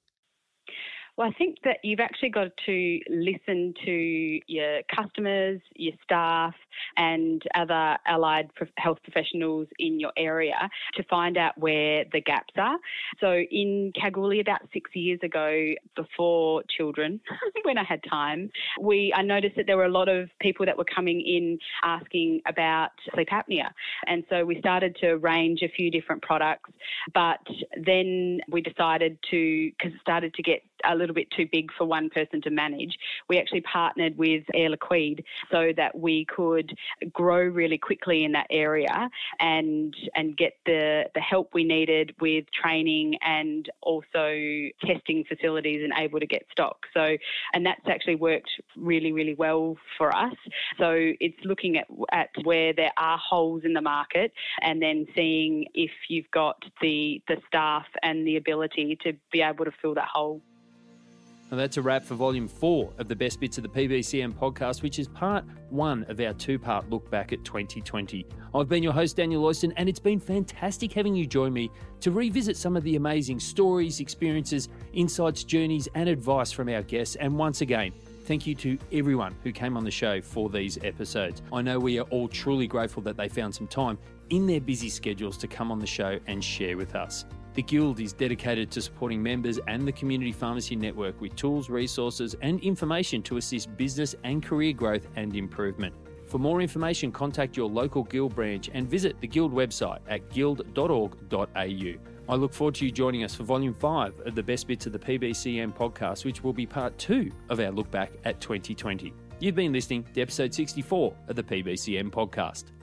[1.18, 6.54] Well, I think that you've actually got to listen to your customers, your staff,
[6.98, 12.78] and other allied health professionals in your area to find out where the gaps are.
[13.22, 17.22] So, in Kalgoorlie, about six years ago, before children,
[17.64, 18.52] when I had time,
[18.82, 22.42] we I noticed that there were a lot of people that were coming in asking
[22.46, 23.70] about sleep apnea,
[24.08, 26.72] and so we started to arrange a few different products.
[27.14, 27.40] But
[27.86, 31.86] then we decided to because it started to get a little bit too big for
[31.86, 32.96] one person to manage,
[33.30, 36.76] we actually partnered with Air Liquide so that we could
[37.14, 39.10] grow really quickly in that area
[39.40, 44.36] and and get the, the help we needed with training and also
[44.86, 46.78] testing facilities and able to get stock.
[46.94, 47.18] So
[47.54, 50.36] and that's actually worked really, really well for us.
[50.78, 55.66] So it's looking at at where there are holes in the market and then seeing
[55.74, 60.08] if you've got the the staff and the ability to be able to fill that
[60.08, 60.42] hole.
[61.52, 64.82] And that's a wrap for volume four of the best bits of the PBCM podcast,
[64.82, 68.26] which is part one of our two part look back at 2020.
[68.54, 71.70] I've been your host, Daniel Oyston, and it's been fantastic having you join me
[72.02, 77.16] to revisit some of the amazing stories, experiences, insights, journeys, and advice from our guests.
[77.16, 77.94] And once again,
[78.26, 81.44] Thank you to everyone who came on the show for these episodes.
[81.54, 84.00] I know we are all truly grateful that they found some time
[84.32, 87.26] in their busy schedules to come on the show and share with us.
[87.56, 92.36] The Guild is dedicated to supporting members and the Community Pharmacy Network with tools, resources,
[92.42, 95.96] and information to assist business and career growth and improvement.
[96.28, 101.94] For more information, contact your local Guild branch and visit the Guild website at guild.org.au.
[102.28, 104.92] I look forward to you joining us for Volume 5 of the Best Bits of
[104.92, 109.14] the PBCM podcast, which will be part 2 of our look back at 2020.
[109.40, 112.75] You've been listening to episode 64 of the PBCM podcast.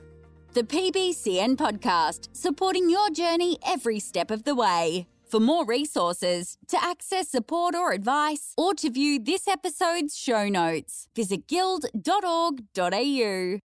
[0.53, 5.07] The PBCM podcast, supporting your journey every step of the way.
[5.27, 11.07] For more resources, to access support or advice, or to view this episode's show notes,
[11.15, 13.59] visit guild.org.au.